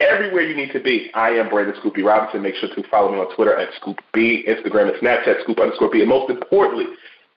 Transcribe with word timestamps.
everywhere 0.00 0.42
you 0.42 0.56
need 0.56 0.72
to 0.72 0.80
be. 0.80 1.10
I 1.14 1.30
am 1.30 1.48
Brandon 1.48 1.74
Scoop 1.78 1.94
B 1.94 2.02
Robinson. 2.02 2.42
Make 2.42 2.56
sure 2.56 2.68
to 2.74 2.88
follow 2.88 3.12
me 3.12 3.18
on 3.18 3.34
Twitter 3.34 3.56
at 3.56 3.70
ScoopB, 3.80 4.46
Instagram 4.46 4.92
and 4.92 5.00
Snapchat, 5.00 5.42
Scoop 5.42 5.58
underscore 5.58 5.90
B. 5.90 6.00
And 6.00 6.08
most 6.08 6.30
importantly, 6.30 6.86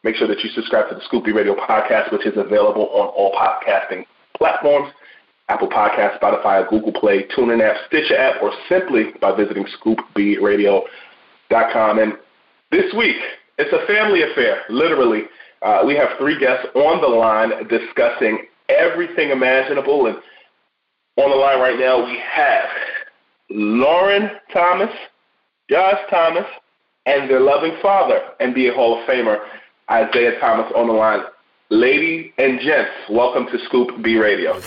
make 0.04 0.16
sure 0.16 0.28
that 0.28 0.44
you 0.44 0.50
subscribe 0.52 0.90
to 0.90 0.96
the 0.96 1.02
Scoop 1.06 1.26
B 1.26 1.32
Radio 1.32 1.56
podcast, 1.56 2.12
which 2.12 2.26
is 2.26 2.34
available 2.36 2.90
on 2.90 3.08
all 3.08 3.34
podcasting 3.34 4.06
platforms. 4.38 4.92
Apple 5.50 5.68
Podcasts, 5.68 6.18
Spotify, 6.20 6.68
Google 6.70 6.94
Play, 6.94 7.26
TuneIn 7.36 7.68
app, 7.68 7.76
Stitcher 7.88 8.16
app, 8.16 8.42
or 8.42 8.54
simply 8.70 9.06
by 9.20 9.36
visiting 9.36 9.66
scoopbradio.com. 9.84 12.00
And 12.00 12.14
this 12.72 12.94
week, 12.96 13.18
it's 13.58 13.74
a 13.74 13.86
family 13.88 14.22
affair, 14.22 14.62
literally. 14.70 15.24
Uh, 15.64 15.82
we 15.88 15.96
have 15.96 16.10
three 16.20 16.40
guests 16.40 16.68
on 16.76 17.02
the 17.02 17.08
line 17.08 17.50
discussing 17.68 18.46
everything 18.70 19.32
imaginable. 19.32 20.06
And 20.06 20.20
on 21.18 21.30
the 21.30 21.36
line 21.36 21.60
right 21.60 21.80
now, 21.80 22.06
we 22.06 22.18
have 22.20 22.70
Lauren 23.50 24.32
Thomas, 24.54 24.94
Josh 25.70 26.00
Thomas, 26.10 26.46
and 27.06 27.30
their 27.30 27.40
loving 27.40 27.76
father, 27.82 28.20
and 28.40 28.56
NBA 28.56 28.76
Hall 28.76 29.00
of 29.02 29.08
Famer, 29.08 29.40
Isiah 29.92 30.40
Thomas, 30.40 30.72
on 30.76 30.88
the 30.88 30.94
line. 30.94 31.22
Ladies 31.70 32.32
and 32.38 32.60
gents, 32.60 32.92
welcome 33.10 33.46
to 33.48 33.60
Scoop 33.66 34.02
B 34.02 34.18
Radio. 34.18 34.60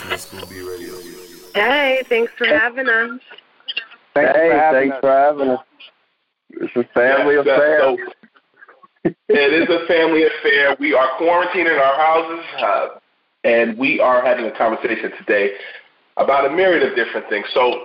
Hey, 1.53 2.03
thanks 2.07 2.31
for 2.37 2.47
having 2.47 2.87
us. 2.87 3.19
Thanks 4.13 4.31
hey, 4.35 4.49
for 4.49 4.57
having 4.57 4.81
thanks 4.81 4.95
us. 4.95 5.01
for 5.01 5.09
having 5.11 5.49
us. 5.49 5.59
It's 6.49 6.75
a 6.75 6.83
family 6.93 7.35
Yes, 7.35 7.45
yes. 7.45 7.57
affair. 7.57 7.79
So, 7.81 7.97
it 9.27 9.53
is 9.53 9.69
a 9.69 9.85
family 9.87 10.23
affair. 10.23 10.77
We 10.79 10.93
are 10.93 11.09
quarantined 11.17 11.67
in 11.67 11.75
our 11.75 11.95
houses, 11.95 12.45
uh, 12.59 12.87
and 13.43 13.77
we 13.77 13.99
are 13.99 14.23
having 14.23 14.45
a 14.45 14.51
conversation 14.57 15.11
today 15.17 15.51
about 16.17 16.49
a 16.49 16.55
myriad 16.55 16.83
of 16.89 16.95
different 16.95 17.27
things. 17.29 17.45
So, 17.53 17.83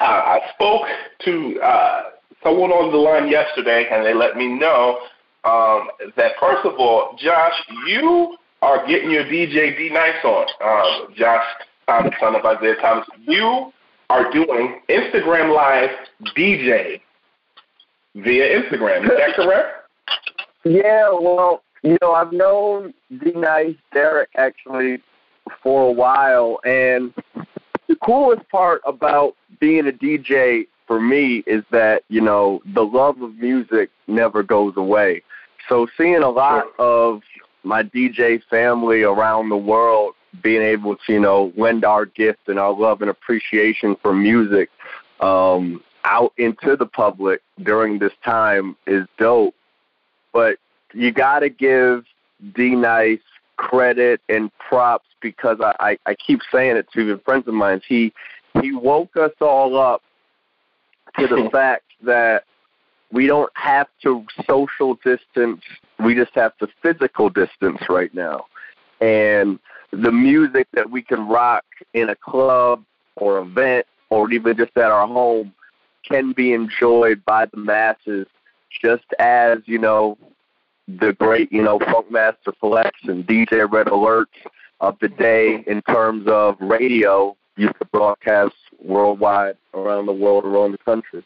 uh, 0.00 0.04
I 0.04 0.40
spoke 0.54 0.86
to 1.24 1.60
uh, 1.60 2.02
someone 2.42 2.70
on 2.70 2.92
the 2.92 2.98
line 2.98 3.28
yesterday, 3.28 3.86
and 3.90 4.04
they 4.04 4.14
let 4.14 4.36
me 4.36 4.48
know 4.48 4.98
um, 5.44 5.88
that 6.16 6.32
first 6.40 6.64
of 6.64 6.74
all, 6.78 7.16
Josh, 7.18 7.54
you 7.86 8.36
are 8.62 8.86
getting 8.86 9.10
your 9.10 9.24
DJ 9.24 9.76
D 9.76 9.90
Nice 9.92 10.24
on. 10.24 10.46
Um, 10.62 11.14
Josh 11.14 11.44
Thomas, 11.86 12.14
son 12.18 12.34
of 12.34 12.40
Isiah 12.40 12.76
Thomas, 12.80 13.06
you 13.26 13.72
are 14.10 14.32
doing 14.32 14.80
Instagram 14.88 15.54
Live 15.54 15.90
DJ 16.36 17.00
via 18.14 18.62
Instagram. 18.62 19.04
Is 19.04 19.10
that 19.10 19.34
correct? 19.36 19.68
Yeah, 20.66 21.10
well, 21.10 21.62
you 21.82 21.98
know, 22.00 22.12
I've 22.12 22.32
known 22.32 22.94
D 23.10 23.32
Nice, 23.36 23.74
Derek 23.92 24.30
actually 24.34 25.02
for 25.62 25.88
a 25.88 25.92
while, 25.92 26.60
and 26.64 27.12
the 27.88 27.96
coolest 27.96 28.48
part 28.48 28.80
about 28.86 29.34
being 29.60 29.86
a 29.86 29.92
DJ 29.92 30.66
for 30.86 31.00
me 31.00 31.42
is 31.46 31.64
that, 31.70 32.02
you 32.08 32.20
know, 32.20 32.60
the 32.74 32.84
love 32.84 33.22
of 33.22 33.36
music 33.36 33.90
never 34.06 34.42
goes 34.42 34.74
away. 34.76 35.22
So 35.68 35.86
seeing 35.96 36.22
a 36.22 36.28
lot 36.28 36.66
of 36.78 37.22
my 37.62 37.82
DJ 37.82 38.42
family 38.50 39.02
around 39.02 39.48
the 39.48 39.56
world 39.56 40.14
being 40.42 40.62
able 40.62 40.96
to, 40.96 41.12
you 41.12 41.20
know, 41.20 41.52
lend 41.56 41.84
our 41.84 42.06
gift 42.06 42.48
and 42.48 42.58
our 42.58 42.72
love 42.72 43.00
and 43.00 43.10
appreciation 43.10 43.96
for 44.02 44.12
music 44.12 44.68
um, 45.20 45.82
out 46.04 46.32
into 46.36 46.76
the 46.76 46.86
public 46.86 47.40
during 47.62 47.98
this 47.98 48.12
time 48.24 48.76
is 48.86 49.06
dope. 49.18 49.54
But 50.32 50.58
you 50.92 51.12
got 51.12 51.40
to 51.40 51.48
give 51.48 52.04
D 52.54 52.74
Nice 52.74 53.20
credit 53.56 54.20
and 54.28 54.50
props 54.58 55.06
because 55.20 55.58
I, 55.60 55.74
I, 55.80 55.98
I 56.10 56.14
keep 56.14 56.40
saying 56.52 56.76
it 56.76 56.86
to 56.94 57.18
friends 57.18 57.48
of 57.48 57.54
mine. 57.54 57.80
He 57.86 58.12
he 58.60 58.72
woke 58.72 59.16
us 59.16 59.32
all 59.40 59.78
up 59.78 60.02
to 61.18 61.26
the 61.26 61.48
fact 61.52 61.84
that 62.02 62.44
we 63.12 63.26
don't 63.26 63.52
have 63.54 63.88
to 64.02 64.24
social 64.48 64.94
distance. 65.04 65.62
We 65.98 66.14
just 66.14 66.34
have 66.34 66.56
to 66.58 66.68
physical 66.82 67.30
distance 67.30 67.80
right 67.88 68.12
now. 68.14 68.46
And 69.00 69.58
the 69.92 70.10
music 70.10 70.66
that 70.72 70.90
we 70.90 71.02
can 71.02 71.28
rock 71.28 71.64
in 71.92 72.08
a 72.08 72.16
club 72.16 72.84
or 73.16 73.38
event 73.38 73.86
or 74.10 74.30
even 74.32 74.56
just 74.56 74.76
at 74.76 74.90
our 74.90 75.06
home 75.06 75.54
can 76.06 76.32
be 76.32 76.52
enjoyed 76.52 77.24
by 77.24 77.46
the 77.46 77.56
masses 77.56 78.26
just 78.82 79.04
as, 79.18 79.58
you 79.66 79.78
know, 79.78 80.18
the 80.88 81.12
great, 81.14 81.52
you 81.52 81.62
know, 81.62 81.78
Funkmaster 81.78 82.54
Flex 82.60 82.90
and 83.04 83.26
DJ 83.26 83.70
Red 83.70 83.86
Alerts 83.86 84.26
of 84.80 84.96
the 85.00 85.08
day 85.08 85.64
in 85.66 85.82
terms 85.82 86.26
of 86.26 86.56
radio 86.60 87.36
used 87.56 87.78
to 87.78 87.84
broadcast 87.86 88.54
worldwide 88.82 89.56
around 89.72 90.06
the 90.06 90.12
world, 90.12 90.44
around 90.44 90.72
the 90.72 90.78
country. 90.78 91.24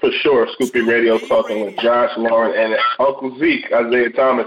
For 0.00 0.10
sure. 0.10 0.46
Scoop 0.52 0.72
B 0.72 0.80
Radio 0.80 1.18
talking 1.18 1.64
with 1.64 1.76
Josh, 1.78 2.10
Lauren, 2.16 2.54
and 2.56 2.78
Uncle 2.98 3.36
Zeke, 3.38 3.66
Isiah 3.66 4.10
Thomas. 4.10 4.46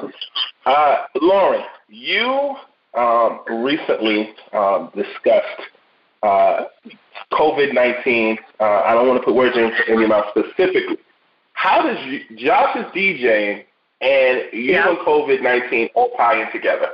Uh, 0.65 0.95
Lauren, 1.21 1.63
you 1.89 2.55
um, 2.93 3.41
recently 3.49 4.33
um, 4.53 4.91
discussed 4.95 5.61
uh, 6.23 6.65
COVID 7.33 7.73
19. 7.73 8.37
Uh, 8.59 8.63
I 8.63 8.93
don't 8.93 9.07
want 9.07 9.21
to 9.21 9.25
put 9.25 9.35
words 9.35 9.57
in, 9.57 9.71
in 9.91 9.99
your 9.99 10.07
mouth 10.07 10.25
specifically. 10.29 10.97
How 11.65 11.81
does 11.81 11.97
you, 12.05 12.21
Josh's 12.37 12.85
DJing 12.93 13.65
and 13.99 14.43
you 14.53 14.73
Yeah. 14.73 14.87
and 14.89 14.99
COVID 14.99 15.41
19 15.41 15.89
all 15.95 16.11
tie 16.15 16.39
in 16.39 16.51
together? 16.51 16.91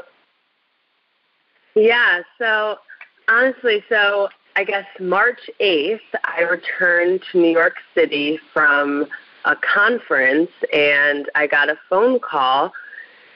Yeah, 1.75 2.21
so 2.37 2.79
honestly, 3.27 3.83
so 3.89 4.29
I 4.55 4.63
guess 4.63 4.85
March 4.97 5.49
8th, 5.59 5.99
I 6.23 6.43
returned 6.43 7.21
to 7.31 7.39
New 7.39 7.51
York 7.51 7.75
City 7.93 8.39
from 8.53 9.07
a 9.43 9.57
conference 9.57 10.51
and 10.71 11.29
I 11.35 11.47
got 11.47 11.67
a 11.67 11.77
phone 11.89 12.21
call 12.21 12.71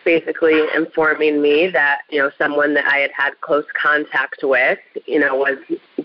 basically 0.05 0.61
informing 0.73 1.41
me 1.41 1.67
that, 1.67 2.03
you 2.09 2.19
know, 2.21 2.31
someone 2.37 2.75
that 2.75 2.85
I 2.85 2.99
had 2.99 3.11
had 3.11 3.41
close 3.41 3.65
contact 3.73 4.41
with, 4.41 4.79
you 5.05 5.19
know, 5.19 5.35
was 5.35 5.57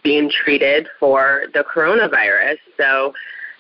being 0.03 0.29
treated 0.29 0.89
for 0.99 1.45
the 1.55 1.63
coronavirus. 1.63 2.59
So 2.77 3.13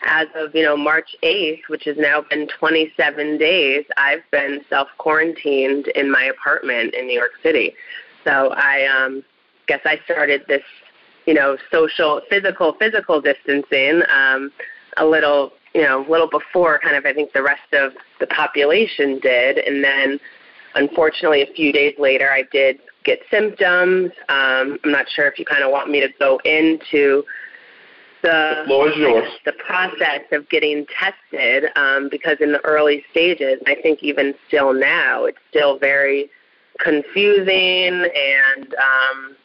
as 0.02 0.28
of 0.34 0.54
you 0.54 0.62
know 0.62 0.76
March 0.76 1.14
8th, 1.22 1.62
which 1.68 1.84
has 1.84 1.96
now 1.98 2.22
been 2.28 2.48
27 2.58 3.38
days, 3.38 3.84
I've 3.96 4.28
been 4.30 4.60
self 4.68 4.88
quarantined 4.98 5.88
in 5.88 6.10
my 6.10 6.24
apartment 6.24 6.94
in 6.94 7.06
New 7.06 7.14
York 7.14 7.32
City. 7.42 7.74
So 8.24 8.52
I 8.54 8.86
um, 8.86 9.24
guess 9.66 9.80
I 9.84 9.98
started 10.04 10.42
this 10.48 10.62
you 11.26 11.34
know 11.34 11.56
social, 11.70 12.22
physical, 12.30 12.74
physical 12.78 13.20
distancing 13.20 14.02
um, 14.08 14.50
a 14.96 15.04
little 15.04 15.52
you 15.74 15.82
know 15.82 16.06
a 16.06 16.10
little 16.10 16.28
before 16.28 16.78
kind 16.78 16.96
of 16.96 17.04
I 17.04 17.12
think 17.12 17.32
the 17.32 17.42
rest 17.42 17.72
of 17.72 17.92
the 18.18 18.26
population 18.26 19.18
did, 19.20 19.58
and 19.58 19.84
then 19.84 20.18
unfortunately 20.74 21.42
a 21.42 21.52
few 21.54 21.72
days 21.72 21.94
later 21.98 22.30
I 22.30 22.44
did 22.52 22.80
get 23.04 23.20
symptoms. 23.30 24.12
Um, 24.28 24.78
I'm 24.84 24.92
not 24.92 25.06
sure 25.08 25.26
if 25.26 25.38
you 25.38 25.44
kind 25.44 25.62
of 25.62 25.70
want 25.70 25.90
me 25.90 26.00
to 26.00 26.08
go 26.18 26.38
into 26.44 27.24
the, 28.22 28.64
the, 28.66 29.22
the 29.46 29.52
process 29.52 30.22
of 30.32 30.48
getting 30.48 30.86
tested 30.86 31.70
um, 31.76 32.08
because 32.10 32.38
in 32.40 32.52
the 32.52 32.64
early 32.64 33.04
stages, 33.10 33.60
I 33.66 33.74
think 33.74 34.02
even 34.02 34.34
still 34.48 34.72
now, 34.72 35.24
it's 35.24 35.38
still 35.48 35.78
very 35.78 36.30
confusing 36.78 38.08
and 38.14 38.74
um, 38.74 39.36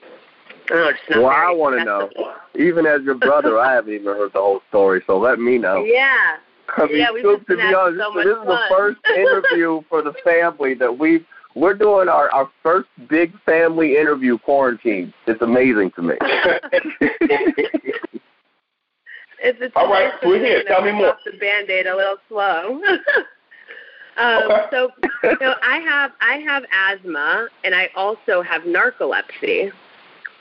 I 0.65 0.69
don't 0.69 0.77
know, 0.77 0.91
just 0.91 1.09
not 1.09 1.19
well, 1.19 1.29
I 1.29 1.51
want 1.51 1.77
to 1.77 1.85
know. 1.85 2.09
Even 2.57 2.85
as 2.85 3.01
your 3.03 3.15
brother, 3.15 3.59
I 3.59 3.73
haven't 3.73 3.93
even 3.93 4.07
heard 4.07 4.33
the 4.33 4.39
whole 4.39 4.61
story, 4.69 5.01
so 5.05 5.17
let 5.17 5.39
me 5.39 5.57
know. 5.57 5.83
Yeah. 5.83 6.37
I 6.77 6.87
mean, 6.87 6.97
yeah, 6.97 7.11
we've 7.11 7.23
to, 7.23 7.37
to 7.37 7.55
be 7.55 7.61
honest, 7.61 7.99
so 7.99 8.11
this 8.15 8.25
is 8.25 8.45
the 8.45 8.59
first 8.69 8.99
interview 9.15 9.81
for 9.89 10.01
the 10.01 10.13
family 10.23 10.73
that 10.75 10.97
we've 10.97 11.25
we're 11.53 11.73
doing 11.73 12.09
our, 12.09 12.29
our 12.31 12.49
first 12.61 12.89
big 13.07 13.31
family 13.43 13.95
interview 13.95 14.37
quarantine. 14.37 15.13
It's 15.25 15.41
amazing 15.41 15.91
to 15.91 16.01
me. 16.01 16.15
it's, 19.45 19.59
it's 19.61 19.75
All 19.75 19.89
right, 19.89 20.11
we're 20.23 20.39
here. 20.39 20.63
Tell 20.67 20.81
me 20.81 20.91
more. 20.91 21.09
Off 21.09 21.19
the 21.25 21.37
band-aid 21.37 21.87
a 21.87 21.95
little 21.95 22.17
slow. 22.27 22.81
um, 24.17 24.51
okay. 24.51 24.65
So, 24.71 24.91
so 25.39 25.53
I 25.63 25.77
have 25.79 26.11
I 26.19 26.37
have 26.37 26.63
asthma, 26.71 27.47
and 27.63 27.75
I 27.75 27.89
also 27.95 28.41
have 28.41 28.63
narcolepsy. 28.63 29.71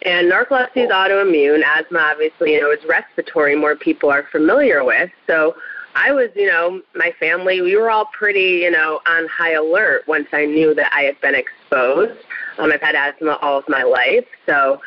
And 0.03 0.31
narcolepsy 0.31 0.79
is 0.79 0.91
autoimmune. 0.91 1.63
Asthma, 1.63 1.99
obviously, 1.99 2.55
you 2.55 2.61
know, 2.61 2.71
is 2.71 2.85
respiratory. 2.89 3.57
More 3.57 3.77
people 3.77 4.11
are 4.11 4.27
familiar 4.31 4.85
with. 4.85 5.11
So 5.27 5.55
I 5.95 6.13
was, 6.13 6.31
you 6.35 6.47
know, 6.47 6.83
my 6.95 7.13
family, 7.21 7.61
we 7.61 7.77
were 7.77 7.91
all 7.91 8.07
pretty, 8.07 8.63
you 8.63 8.71
know, 8.71 9.01
on 9.07 9.29
high 9.29 9.53
alert 9.53 10.03
once 10.07 10.27
I 10.33 10.45
knew 10.45 10.75
that 10.75 10.93
I 10.93 11.03
had 11.03 11.21
been 11.21 11.35
exposed. 11.35 12.19
Um, 12.59 12.73
I've 12.73 12.81
had 12.81 12.95
asthma 12.95 13.39
all 13.41 13.59
of 13.59 13.65
my 13.69 13.83
life, 13.83 14.27
so 14.47 14.81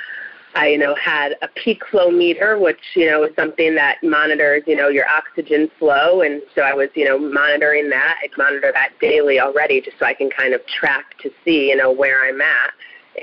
I, 0.58 0.70
you 0.70 0.78
know, 0.80 0.96
had 0.96 1.36
a 1.44 1.48
peak 1.48 1.84
flow 1.92 2.10
meter, 2.10 2.58
which, 2.58 2.82
you 2.96 3.06
know, 3.06 3.24
is 3.24 3.36
something 3.36 3.76
that 3.76 3.98
monitors, 4.02 4.64
you 4.66 4.76
know, 4.76 4.88
your 4.88 5.08
oxygen 5.08 5.70
flow, 5.78 6.22
and 6.22 6.42
so 6.56 6.64
I 6.64 6.74
was, 6.74 6.90
you 6.96 7.06
know, 7.06 7.20
monitoring 7.20 7.92
that. 7.92 8.18
I'd 8.24 8.36
monitor 8.40 8.72
that 8.74 8.94
daily 9.00 9.40
already, 9.40 9.82
just 9.82 10.00
so 10.00 10.08
I 10.08 10.16
can 10.16 10.32
kind 10.32 10.56
of 10.56 10.62
track 10.66 11.16
to 11.22 11.30
see, 11.46 11.70
you 11.70 11.76
know, 11.76 11.92
where 11.92 12.28
I'm 12.28 12.42
at. 12.42 12.72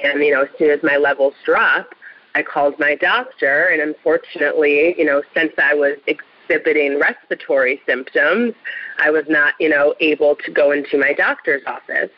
And 0.03 0.23
you 0.23 0.33
know, 0.33 0.43
as 0.43 0.49
soon 0.59 0.71
as 0.71 0.81
my 0.85 0.97
levels 0.97 1.35
drop, 1.45 1.93
I 2.37 2.43
called 2.43 2.79
my 2.79 2.95
doctor, 2.95 3.67
and 3.67 3.83
unfortunately, 3.83 4.95
you 4.97 5.05
know, 5.05 5.21
since 5.35 5.53
I 5.59 5.75
was 5.75 5.97
exhibiting 6.07 7.01
respiratory 7.01 7.81
symptoms, 7.85 8.55
I 8.99 9.11
was 9.11 9.25
not, 9.29 9.55
you 9.59 9.69
know, 9.69 9.95
able 9.99 10.37
to 10.37 10.53
go 10.53 10.71
into 10.71 10.99
my 10.99 11.13
doctor's 11.13 11.63
office. 11.67 12.11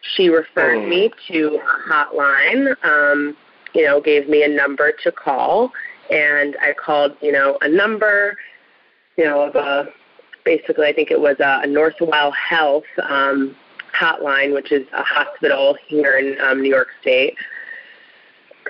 She 0.00 0.28
referred 0.28 0.84
oh. 0.84 0.88
me 0.88 1.12
to 1.28 1.60
a 1.60 1.92
hotline, 1.92 2.74
um, 2.84 3.36
you 3.78 3.84
know, 3.84 4.00
gave 4.00 4.28
me 4.28 4.42
a 4.42 4.48
number 4.48 4.90
to 5.04 5.12
call, 5.12 5.70
and 6.10 6.56
I 6.60 6.72
called, 6.72 7.12
you 7.20 7.30
know, 7.30 7.56
a 7.60 7.68
number, 7.68 8.36
you 9.16 9.24
know, 9.24 9.42
of 9.42 9.54
a 9.54 9.86
basically, 10.44 10.88
I 10.88 10.92
think 10.92 11.12
it 11.12 11.20
was 11.20 11.36
a, 11.38 11.60
a 11.62 11.66
Northwell 11.66 12.32
Health 12.34 12.90
um, 13.08 13.54
hotline, 13.96 14.52
which 14.52 14.72
is 14.72 14.84
a 14.92 15.04
hospital 15.04 15.76
here 15.86 16.18
in 16.18 16.40
um, 16.40 16.60
New 16.60 16.70
York 16.70 16.88
State. 17.00 17.36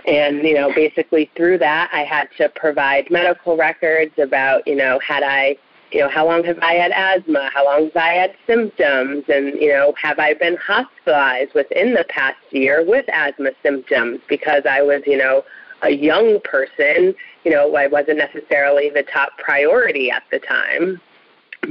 And, 0.06 0.42
you 0.42 0.54
know, 0.54 0.74
basically 0.74 1.30
through 1.34 1.56
that, 1.58 1.88
I 1.90 2.04
had 2.04 2.28
to 2.36 2.50
provide 2.50 3.10
medical 3.10 3.56
records 3.56 4.12
about, 4.18 4.66
you 4.66 4.76
know, 4.76 4.98
had 4.98 5.22
I, 5.22 5.56
you 5.90 6.00
know, 6.00 6.08
how 6.08 6.26
long 6.26 6.44
have 6.44 6.58
I 6.60 6.74
had 6.74 6.92
asthma? 6.92 7.50
How 7.52 7.64
long 7.64 7.84
have 7.84 7.96
I 7.96 8.12
had 8.14 8.34
symptoms? 8.46 9.24
And, 9.28 9.54
you 9.60 9.68
know, 9.68 9.94
have 10.00 10.18
I 10.18 10.34
been 10.34 10.56
hospitalized 10.56 11.54
within 11.54 11.94
the 11.94 12.04
past 12.08 12.38
year 12.50 12.84
with 12.84 13.06
asthma 13.12 13.50
symptoms? 13.62 14.20
Because 14.28 14.64
I 14.68 14.82
was, 14.82 15.02
you 15.06 15.16
know, 15.16 15.44
a 15.82 15.90
young 15.90 16.40
person, 16.44 17.14
you 17.44 17.50
know, 17.50 17.74
I 17.74 17.86
wasn't 17.86 18.18
necessarily 18.18 18.90
the 18.90 19.04
top 19.04 19.38
priority 19.38 20.10
at 20.10 20.24
the 20.30 20.40
time. 20.40 21.00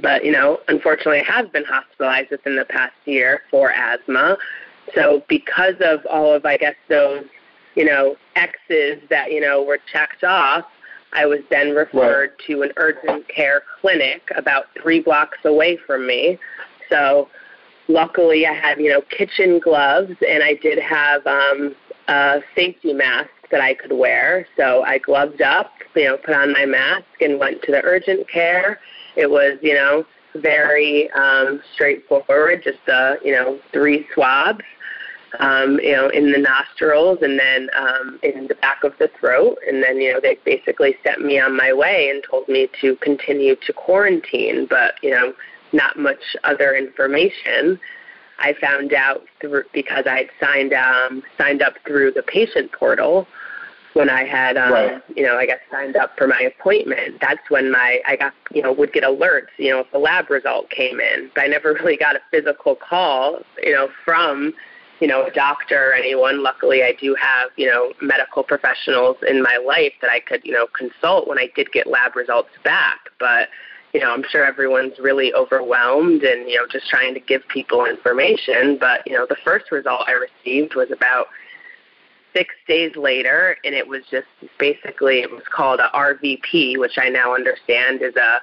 But, 0.02 0.26
you 0.26 0.32
know, 0.32 0.60
unfortunately, 0.68 1.22
I 1.22 1.32
have 1.32 1.52
been 1.54 1.64
hospitalized 1.66 2.32
within 2.32 2.56
the 2.56 2.66
past 2.66 2.96
year 3.06 3.42
for 3.52 3.72
asthma. 3.72 4.38
So, 4.96 5.24
because 5.28 5.76
of 5.82 6.06
all 6.10 6.34
of, 6.34 6.46
I 6.46 6.58
guess, 6.58 6.76
those, 6.90 7.26
you 7.76 7.86
know, 7.86 8.16
X's 8.36 9.02
that, 9.10 9.32
you 9.32 9.42
know, 9.42 9.62
were 9.64 9.80
checked 9.92 10.24
off, 10.24 10.66
I 11.14 11.26
was 11.26 11.40
then 11.50 11.72
referred 11.72 12.32
right. 12.32 12.48
to 12.48 12.62
an 12.64 12.72
urgent 12.78 13.28
care 13.30 13.64
clinic 13.82 14.30
about 14.36 14.66
three 14.82 15.00
blocks 15.00 15.38
away 15.46 15.78
from 15.78 16.06
me. 16.06 16.38
So, 16.90 17.30
luckily, 17.88 18.46
I 18.46 18.54
had, 18.54 18.80
you 18.80 18.90
know, 18.90 19.02
kitchen 19.10 19.60
gloves 19.60 20.14
and 20.28 20.44
I 20.44 20.56
did 20.56 20.80
have 20.80 21.26
um, 21.26 21.76
a 22.08 22.42
safety 22.56 22.94
mask 22.94 23.30
that 23.52 23.62
I 23.62 23.74
could 23.74 23.94
wear. 23.94 24.46
So, 24.58 24.84
I 24.84 24.98
gloved 24.98 25.42
up, 25.42 25.72
you 25.96 26.06
know, 26.06 26.18
put 26.18 26.36
on 26.36 26.54
my 26.54 26.66
mask 26.66 27.06
and 27.22 27.40
went 27.40 27.62
to 27.64 27.72
the 27.72 27.84
urgent 27.84 28.30
care 28.30 28.80
it 29.18 29.30
was, 29.30 29.58
you 29.62 29.74
know, 29.74 30.06
very 30.36 31.10
um, 31.12 31.62
straightforward, 31.74 32.64
just, 32.64 32.88
uh, 32.88 33.16
you 33.26 33.34
know, 33.34 33.60
three 33.74 34.08
swabs, 34.14 34.64
um, 35.40 35.80
you 35.80 35.92
know, 35.92 36.10
in 36.10 36.32
the 36.32 36.38
nostrils 36.38 37.20
and 37.22 37.40
then 37.40 37.70
um, 37.76 38.20
in 38.24 38.48
the 38.48 38.56
back 38.56 38.84
of 38.84 38.94
the 39.00 39.10
throat. 39.20 39.58
And 39.68 39.84
then, 39.84 40.00
you 40.02 40.14
know, 40.14 40.20
they 40.20 40.38
basically 40.46 40.96
sent 41.04 41.24
me 41.24 41.40
on 41.40 41.56
my 41.56 41.74
way 41.74 42.10
and 42.10 42.24
told 42.24 42.48
me 42.48 42.70
to 42.82 42.96
continue 42.98 43.56
to 43.56 43.74
quarantine, 43.74 44.68
but, 44.70 44.96
you 45.02 45.12
know, 45.12 45.34
not 45.74 45.98
much 45.98 46.36
other 46.44 46.76
information. 46.76 47.80
I 48.40 48.54
found 48.62 48.94
out 48.94 49.26
through, 49.42 49.64
because 49.74 50.06
I 50.08 50.18
had 50.18 50.30
signed 50.40 50.74
um, 50.74 51.24
signed 51.38 51.62
up 51.62 51.74
through 51.86 52.12
the 52.12 52.22
patient 52.22 52.72
portal 52.72 53.28
when 53.94 54.10
I 54.12 54.26
had, 54.26 54.58
um, 54.58 54.74
right. 54.74 55.02
you 55.16 55.24
know, 55.24 55.38
I 55.38 55.48
got 55.48 55.58
signed 55.72 55.96
up 55.96 56.16
for 56.18 56.28
my 56.28 56.40
appointment. 56.40 57.20
That's 57.20 57.42
when 57.50 57.72
my 57.72 58.00
I 58.06 58.16
got, 58.16 58.34
you 58.52 58.62
know, 58.62 58.72
would 58.72 58.94
get 58.94 59.04
alerts, 59.04 59.48
you 59.58 59.72
know, 59.72 59.80
if 59.80 59.92
the 59.92 59.98
lab 59.98 60.30
result 60.30 60.70
came 60.70 61.00
in. 61.00 61.32
But 61.34 61.46
I 61.46 61.48
never 61.48 61.74
really 61.82 61.98
got 61.98 62.16
a 62.16 62.22
physical 62.30 62.76
call, 62.76 63.40
you 63.62 63.74
know, 63.74 63.90
from, 64.06 64.54
you 65.00 65.08
know, 65.08 65.26
a 65.26 65.32
doctor 65.32 65.92
or 65.92 65.94
anyone. 65.94 66.44
Luckily, 66.44 66.84
I 66.84 66.94
do 67.00 67.16
have, 67.16 67.50
you 67.56 67.68
know, 67.68 67.94
medical 68.02 68.44
professionals 68.44 69.18
in 69.28 69.42
my 69.42 69.58
life 69.66 69.94
that 70.02 70.10
I 70.10 70.20
could, 70.20 70.42
you 70.44 70.54
know, 70.54 70.68
consult 70.78 71.28
when 71.28 71.38
I 71.38 71.50
did 71.56 71.72
get 71.72 71.88
lab 71.88 72.16
results 72.16 72.50
back. 72.64 73.00
But 73.20 73.50
you 73.94 74.02
know, 74.02 74.12
I'm 74.12 74.24
sure 74.30 74.46
everyone's 74.46 75.00
really 75.00 75.34
overwhelmed 75.34 76.22
and, 76.24 76.50
you 76.50 76.58
know, 76.58 76.68
just 76.70 76.88
trying 76.90 77.14
to 77.14 77.20
give 77.20 77.42
people 77.48 77.86
information. 77.86 78.78
But, 78.80 79.02
you 79.08 79.14
know, 79.14 79.26
the 79.28 79.38
first 79.44 79.72
result 79.72 80.04
I 80.08 80.12
received 80.12 80.76
was 80.76 80.92
about 80.92 81.28
six 82.36 82.54
days 82.68 82.96
later, 82.96 83.58
and 83.64 83.74
it 83.74 83.88
was 83.88 84.04
just 84.12 84.28
basically 84.60 85.22
it 85.22 85.32
was 85.32 85.44
called 85.52 85.80
a 85.80 85.90
RVP, 85.96 86.78
which 86.78 86.98
I 86.98 87.10
now 87.10 87.34
understand 87.34 88.02
is 88.02 88.16
a, 88.16 88.40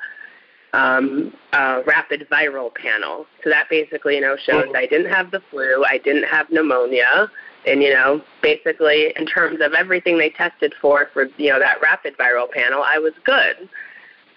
um, 0.75 1.33
a 1.53 1.83
rapid 1.87 2.27
viral 2.31 2.75
panel. 2.75 3.27
So 3.43 3.51
that 3.51 3.71
basically, 3.71 4.17
you 4.17 4.21
know, 4.21 4.37
shows 4.37 4.67
I 4.75 4.87
didn't 4.87 5.11
have 5.11 5.31
the 5.31 5.41
flu, 5.51 5.85
I 5.85 5.99
didn't 5.99 6.25
have 6.25 6.51
pneumonia, 6.51 7.31
and 7.67 7.81
you 7.83 7.95
know, 7.95 8.23
basically 8.43 9.15
in 9.17 9.25
terms 9.27 9.61
of 9.61 9.73
everything 9.73 10.19
they 10.19 10.31
tested 10.31 10.75
for 10.81 11.09
for 11.13 11.27
you 11.37 11.51
know 11.51 11.59
that 11.61 11.81
rapid 11.81 12.17
viral 12.19 12.51
panel, 12.51 12.83
I 12.85 12.99
was 12.99 13.13
good. 13.25 13.69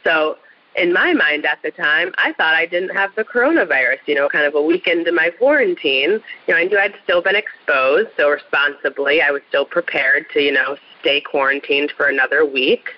So 0.04 0.38
in 0.76 0.94
my 0.94 1.12
mind 1.12 1.44
at 1.46 1.60
the 1.64 1.72
time, 1.72 2.14
I 2.20 2.34
thought 2.34 2.54
I 2.54 2.68
didn't 2.68 2.96
have 2.96 3.10
the 3.16 3.24
coronavirus, 3.24 3.98
you 4.06 4.14
know, 4.14 4.30
kind 4.30 4.46
of 4.46 4.54
a 4.54 4.62
week 4.62 4.86
into 4.86 5.12
my 5.12 5.32
quarantine. 5.32 6.22
You 6.46 6.54
know, 6.54 6.56
I 6.56 6.66
knew 6.66 6.78
I'd 6.78 6.94
still 7.04 7.24
been 7.24 7.36
exposed, 7.36 8.10
so 8.16 8.30
responsibly, 8.30 9.22
I 9.22 9.32
was 9.32 9.42
still 9.50 9.66
prepared 9.66 10.28
to, 10.34 10.40
you 10.40 10.52
know, 10.52 10.78
stay 11.02 11.20
quarantined 11.20 11.94
for 11.98 12.08
another 12.08 12.46
week. 12.46 12.90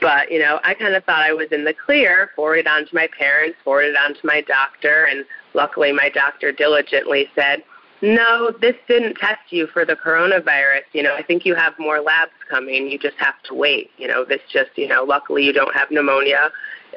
But, 0.00 0.30
you 0.30 0.38
know, 0.38 0.60
I 0.62 0.74
kind 0.74 0.94
of 0.94 1.04
thought 1.04 1.22
I 1.22 1.32
was 1.32 1.48
in 1.50 1.64
the 1.64 1.74
clear, 1.74 2.30
forwarded 2.36 2.66
on 2.66 2.86
to 2.86 2.94
my 2.94 3.08
parents, 3.18 3.58
forwarded 3.64 3.96
on 3.96 4.14
to 4.14 4.20
my 4.22 4.42
doctor, 4.42 5.04
and 5.04 5.24
luckily 5.54 5.92
my 5.92 6.08
doctor 6.08 6.52
diligently 6.52 7.28
said, 7.34 7.64
no, 8.00 8.52
this 8.60 8.76
didn't 8.86 9.14
test 9.14 9.40
you 9.50 9.66
for 9.66 9.84
the 9.84 9.96
coronavirus. 9.96 10.82
You 10.92 11.02
know, 11.02 11.14
I 11.16 11.22
think 11.22 11.44
you 11.44 11.54
have 11.54 11.74
more 11.78 12.00
labs 12.00 12.30
coming. 12.48 12.88
You 12.88 12.98
just 12.98 13.16
have 13.16 13.34
to 13.48 13.54
wait. 13.54 13.90
You 13.98 14.06
know, 14.06 14.24
this 14.24 14.40
just, 14.52 14.70
you 14.76 14.86
know, 14.86 15.02
luckily 15.02 15.42
you 15.42 15.52
don't 15.52 15.74
have 15.74 15.90
pneumonia 15.90 16.50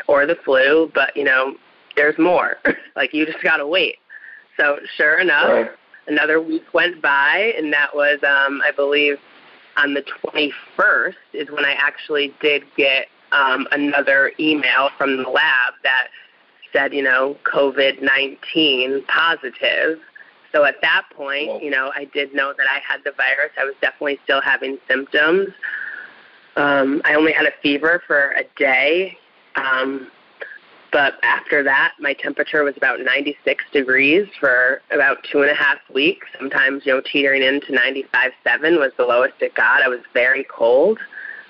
or 0.08 0.26
the 0.26 0.36
flu, 0.46 0.92
but 0.94 1.16
you 1.16 1.24
know, 1.24 1.56
there's 1.96 2.18
more. 2.20 2.58
like 2.96 3.14
you 3.14 3.26
just 3.26 3.44
gotta 3.44 3.66
wait. 3.66 3.96
So 4.58 4.78
sure 4.96 5.20
enough, 5.20 5.50
right. 5.50 5.72
another 6.08 6.40
week 6.40 6.66
went 6.74 7.02
by, 7.02 7.54
and 7.58 7.74
that 7.74 7.96
was, 7.96 8.20
um, 8.24 8.62
I 8.64 8.72
believe, 8.76 9.18
on 9.82 9.94
the 9.94 10.04
21st 10.24 11.16
is 11.34 11.50
when 11.50 11.66
I 11.66 11.74
actually 11.74 12.34
did 12.42 12.64
get 12.78 13.08
um, 13.32 13.68
another 13.72 14.32
email 14.40 14.90
from 14.98 15.18
the 15.18 15.30
lab 15.30 15.74
that 15.84 16.08
said, 16.74 16.94
you 16.94 17.04
know, 17.04 17.38
COVID 17.44 18.02
19 18.02 19.04
positive. 19.08 20.00
So 20.52 20.66
at 20.66 20.76
that 20.82 21.04
point, 21.16 21.64
you 21.64 21.70
know, 21.70 21.92
I 21.96 22.06
did 22.06 22.34
know 22.34 22.54
that 22.58 22.68
I 22.70 22.80
had 22.80 23.04
the 23.06 23.12
virus. 23.12 23.52
I 23.60 23.64
was 23.64 23.74
definitely 23.82 24.20
still 24.24 24.42
having 24.42 24.78
symptoms. 24.88 25.50
Um, 26.58 27.02
I 27.06 27.14
only 27.16 27.32
had 27.32 27.46
a 27.46 27.54
fever 27.64 28.04
for 28.06 28.32
a 28.32 28.44
day. 28.58 29.18
Um, 29.56 30.12
but 30.92 31.14
after 31.24 31.64
that, 31.64 31.94
my 32.00 32.14
temperature 32.14 32.64
was 32.64 32.76
about 32.76 33.00
96 33.00 33.64
degrees 33.72 34.28
for 34.40 34.82
about 34.92 35.18
two 35.32 35.42
and 35.42 35.50
a 35.50 35.56
half 35.56 35.78
weeks. 35.94 36.28
Sometimes, 36.38 36.86
you 36.86 36.94
know, 36.94 37.02
teetering 37.02 37.44
into 37.44 37.72
95.7 37.72 38.80
was 38.80 38.92
the 38.98 39.06
lowest 39.06 39.36
it 39.42 39.56
got. 39.56 39.82
I 39.82 39.88
was 39.88 40.02
very 40.14 40.46
cold, 40.50 41.00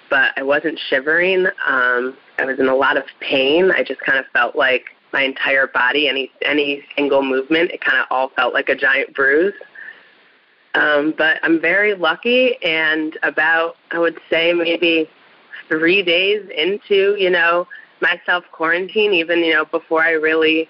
but 0.10 0.32
I 0.38 0.44
wasn't 0.44 0.80
shivering. 0.90 1.48
Um, 1.66 2.16
I 2.38 2.46
was 2.46 2.60
in 2.60 2.68
a 2.68 2.76
lot 2.76 2.98
of 2.98 3.04
pain. 3.20 3.72
I 3.72 3.84
just 3.84 4.00
kind 4.02 4.20
of 4.20 4.26
felt 4.32 4.56
like 4.56 4.86
my 5.12 5.24
entire 5.24 5.68
body, 5.68 6.08
any 6.08 6.32
any 6.46 6.84
single 6.96 7.22
movement, 7.24 7.72
it 7.72 7.82
kind 7.82 7.98
of 7.98 8.06
all 8.10 8.30
felt 8.30 8.54
like 8.54 8.70
a 8.70 8.76
giant 8.76 9.14
bruise. 9.14 9.54
Um, 10.74 11.14
but 11.18 11.38
I'm 11.44 11.60
very 11.60 11.96
lucky, 11.96 12.56
and 12.64 13.18
about 13.24 13.76
I 13.92 14.00
would 14.00 14.18
say 14.30 14.54
maybe 14.54 15.10
three 15.68 16.02
days 16.02 16.48
into 16.56 17.16
you 17.18 17.30
know 17.30 17.68
my 18.02 18.20
self 18.26 18.44
quarantine, 18.52 19.14
even 19.14 19.40
you 19.40 19.54
know 19.54 19.66
before 19.66 20.04
I 20.04 20.12
really 20.12 20.70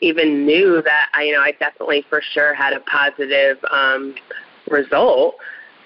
even 0.00 0.44
knew 0.44 0.82
that 0.82 1.08
I 1.14 1.24
you 1.24 1.32
know 1.32 1.40
I 1.40 1.52
definitely 1.52 2.04
for 2.08 2.20
sure 2.32 2.54
had 2.54 2.72
a 2.72 2.80
positive 2.80 3.58
um, 3.70 4.14
result. 4.70 5.36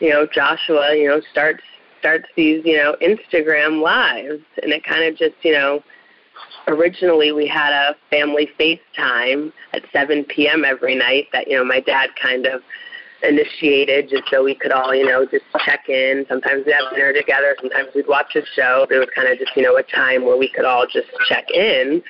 You 0.01 0.11
know, 0.11 0.27
Joshua, 0.27 0.95
you 0.97 1.09
know, 1.09 1.21
starts 1.31 1.63
starts 1.99 2.27
these 2.37 2.63
you 2.65 2.77
know 2.77 2.97
Instagram 3.03 3.83
lives, 3.83 4.43
and 4.63 4.73
it 4.73 4.85
kind 4.85 5.05
of 5.05 5.17
just 5.17 5.37
you 5.43 5.53
know 5.53 5.83
originally 6.67 7.33
we 7.33 7.47
had 7.47 7.73
a 7.73 7.97
family 8.11 8.49
FaceTime 8.59 9.53
at 9.73 9.83
7 9.93 10.25
p.m. 10.25 10.65
every 10.65 10.95
night 10.95 11.27
that 11.33 11.49
you 11.49 11.57
know 11.57 11.65
my 11.65 11.81
dad 11.81 12.11
kind 12.21 12.47
of 12.47 12.63
initiated 13.23 14.09
just 14.09 14.25
so 14.31 14.43
we 14.43 14.55
could 14.55 14.73
all 14.73 14.95
you 14.95 15.05
know 15.05 15.25
just 15.27 15.45
check 15.65 15.89
in. 15.89 16.25
Sometimes 16.29 16.65
we'd 16.67 16.73
have 16.73 16.93
dinner 16.95 17.13
together. 17.13 17.57
Sometimes 17.61 17.89
we'd 17.95 18.09
watch 18.09 18.35
a 18.37 18.43
show. 18.55 18.87
It 18.91 18.99
was 18.99 19.09
kind 19.15 19.29
of 19.29 19.39
just 19.39 19.57
you 19.57 19.63
know 19.63 19.77
a 19.77 19.83
time 19.83 20.25
where 20.25 20.37
we 20.37 20.49
could 20.49 20.65
all 20.65 20.87
just 20.87 21.09
check 21.29 21.51
in. 21.51 22.03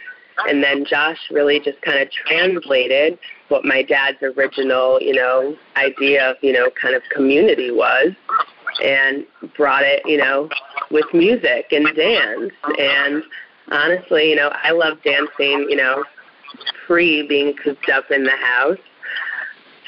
And 0.49 0.62
then 0.62 0.87
Josh 0.87 1.19
really 1.31 1.61
just 1.61 1.81
kind 1.83 1.99
of 1.99 2.09
translated 2.11 3.19
what 3.49 3.64
my 3.64 3.83
dad's 3.83 4.23
original, 4.23 4.99
you 5.00 5.12
know, 5.12 5.55
idea 5.76 6.31
of, 6.31 6.37
you 6.40 6.52
know, 6.52 6.71
kind 6.81 6.95
of 6.95 7.02
community 7.11 7.71
was 7.71 8.12
and 8.83 9.26
brought 9.57 9.83
it, 9.83 10.02
you 10.07 10.17
know, 10.17 10.49
with 10.90 11.05
music 11.12 11.67
and 11.73 11.95
dance 11.95 12.52
and 12.79 13.23
honestly, 13.71 14.31
you 14.31 14.37
know, 14.37 14.50
I 14.62 14.71
love 14.71 14.99
dancing, 15.05 15.67
you 15.69 15.76
know, 15.76 16.05
pre 16.87 17.26
being 17.26 17.55
cooped 17.62 17.88
up 17.90 18.11
in 18.11 18.25
the 18.25 18.37
house. 18.37 18.79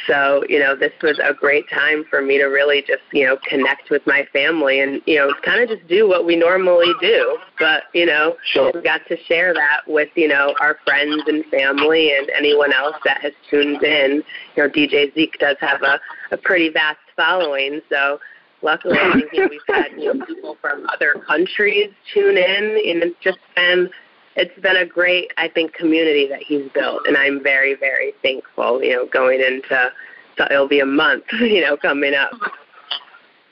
So, 0.06 0.44
you 0.48 0.58
know, 0.58 0.74
this 0.74 0.92
was 1.02 1.18
a 1.22 1.32
great 1.32 1.68
time 1.70 2.04
for 2.10 2.22
me 2.22 2.38
to 2.38 2.46
really 2.46 2.82
just, 2.82 3.02
you 3.12 3.24
know, 3.24 3.38
connect 3.48 3.90
with 3.90 4.06
my 4.06 4.26
family 4.32 4.80
and, 4.80 5.00
you 5.06 5.16
know, 5.16 5.32
kind 5.44 5.62
of 5.62 5.68
just 5.68 5.86
do 5.88 6.08
what 6.08 6.26
we 6.26 6.34
normally 6.36 6.92
do. 7.00 7.38
But, 7.58 7.84
you 7.94 8.06
know, 8.06 8.36
sure. 8.52 8.72
we 8.74 8.82
got 8.82 9.06
to 9.08 9.16
share 9.24 9.54
that 9.54 9.82
with, 9.86 10.08
you 10.14 10.28
know, 10.28 10.54
our 10.60 10.78
friends 10.84 11.22
and 11.26 11.44
family 11.46 12.16
and 12.16 12.30
anyone 12.36 12.72
else 12.72 12.96
that 13.04 13.20
has 13.20 13.32
tuned 13.48 13.82
in. 13.82 14.22
You 14.56 14.64
know, 14.64 14.68
DJ 14.68 15.14
Zeke 15.14 15.38
does 15.38 15.56
have 15.60 15.82
a, 15.82 16.00
a 16.32 16.36
pretty 16.36 16.68
vast 16.70 16.98
following. 17.16 17.80
So, 17.88 18.18
luckily, 18.62 18.98
I 18.98 19.12
think 19.12 19.32
you 19.32 19.42
know, 19.42 19.48
we've 19.50 19.60
had 19.68 19.92
you 19.96 20.14
know, 20.14 20.24
people 20.24 20.56
from 20.60 20.86
other 20.88 21.14
countries 21.26 21.90
tune 22.12 22.36
in, 22.36 22.64
and 22.64 23.02
it's 23.02 23.16
just 23.22 23.38
been 23.54 23.90
it's 24.36 24.58
been 24.60 24.76
a 24.76 24.86
great, 24.86 25.30
I 25.36 25.48
think, 25.48 25.74
community 25.74 26.26
that 26.28 26.42
he's 26.42 26.70
built, 26.72 27.02
and 27.06 27.16
I'm 27.16 27.42
very, 27.42 27.74
very 27.74 28.12
thankful. 28.22 28.82
You 28.82 28.96
know, 28.96 29.06
going 29.06 29.40
into 29.40 29.92
so 30.38 30.46
it'll 30.50 30.68
be 30.68 30.80
a 30.80 30.86
month, 30.86 31.24
you 31.32 31.60
know, 31.60 31.76
coming 31.76 32.14
up. 32.14 32.32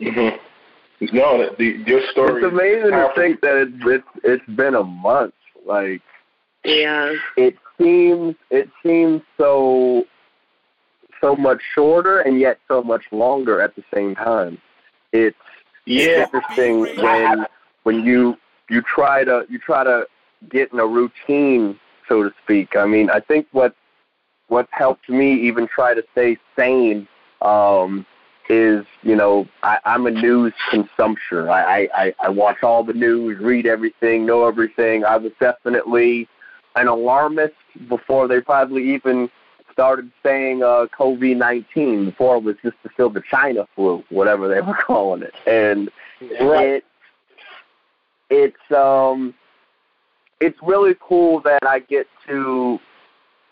Mm-hmm. 0.01 1.17
No, 1.17 1.51
the, 1.59 1.83
your 1.87 2.01
story. 2.11 2.43
It's 2.43 2.53
amazing 2.53 2.91
to 2.91 3.11
think 3.15 3.41
that 3.41 3.57
it's, 3.57 3.85
it's 3.87 4.25
it's 4.25 4.57
been 4.57 4.75
a 4.75 4.85
month. 4.85 5.35
Like, 5.67 6.03
yeah, 6.65 7.13
it 7.37 7.57
seems 7.79 8.35
it 8.51 8.69
seems 8.83 9.23
so 9.39 10.05
so 11.21 11.37
much 11.37 11.61
shorter 11.75 12.21
and 12.21 12.41
yet 12.41 12.59
so 12.67 12.83
much 12.83 13.03
longer 13.13 13.61
at 13.61 13.77
the 13.77 13.85
same 13.93 14.15
time 14.15 14.57
it's 15.13 15.37
yeah. 15.87 16.25
interesting 16.25 16.81
when 16.81 17.47
when 17.83 18.05
you 18.05 18.37
you 18.69 18.83
try 18.83 19.25
to 19.25 19.45
you 19.49 19.59
try 19.59 19.85
to 19.85 20.05
get 20.49 20.73
in 20.73 20.79
a 20.79 20.87
routine, 20.87 21.79
so 22.09 22.23
to 22.23 22.33
speak. 22.43 22.77
I 22.77 22.87
mean, 22.87 23.11
I 23.11 23.21
think 23.21 23.47
what 23.53 23.75
what's 24.49 24.73
helped 24.73 25.09
me 25.09 25.35
even 25.35 25.69
try 25.69 25.95
to 25.95 26.03
stay 26.13 26.37
sane 26.59 27.07
um, 27.43 28.05
is 28.49 28.85
you 29.03 29.15
know 29.15 29.47
I, 29.63 29.79
I'm 29.85 30.07
a 30.07 30.11
news 30.11 30.53
consumption. 30.71 31.49
I, 31.49 31.89
I 31.95 32.15
I 32.21 32.29
watch 32.29 32.63
all 32.63 32.85
the 32.85 32.93
news, 32.93 33.39
read 33.39 33.67
everything, 33.67 34.27
know 34.27 34.47
everything. 34.47 35.05
I 35.05 35.17
was 35.17 35.33
definitely 35.41 36.29
an 36.77 36.89
alarmist 36.89 37.55
before 37.89 38.29
they 38.29 38.41
probably 38.41 38.95
even 38.95 39.31
started 39.73 40.11
saying 40.23 40.63
uh, 40.63 40.87
COVID 40.99 41.37
nineteen 41.37 42.07
before 42.07 42.37
it 42.37 42.43
was 42.43 42.57
just 42.63 42.77
still 42.93 43.11
the 43.11 43.23
China 43.31 43.67
flu, 43.75 44.05
whatever 44.11 44.49
they 44.49 44.61
were 44.61 44.75
calling 44.87 45.23
it, 45.23 45.35
and 45.47 45.91
it 46.21 46.85
it's 48.31 48.73
um 48.73 49.35
it's 50.41 50.59
really 50.63 50.95
cool 51.01 51.41
that 51.41 51.63
I 51.67 51.81
get 51.81 52.07
to 52.29 52.79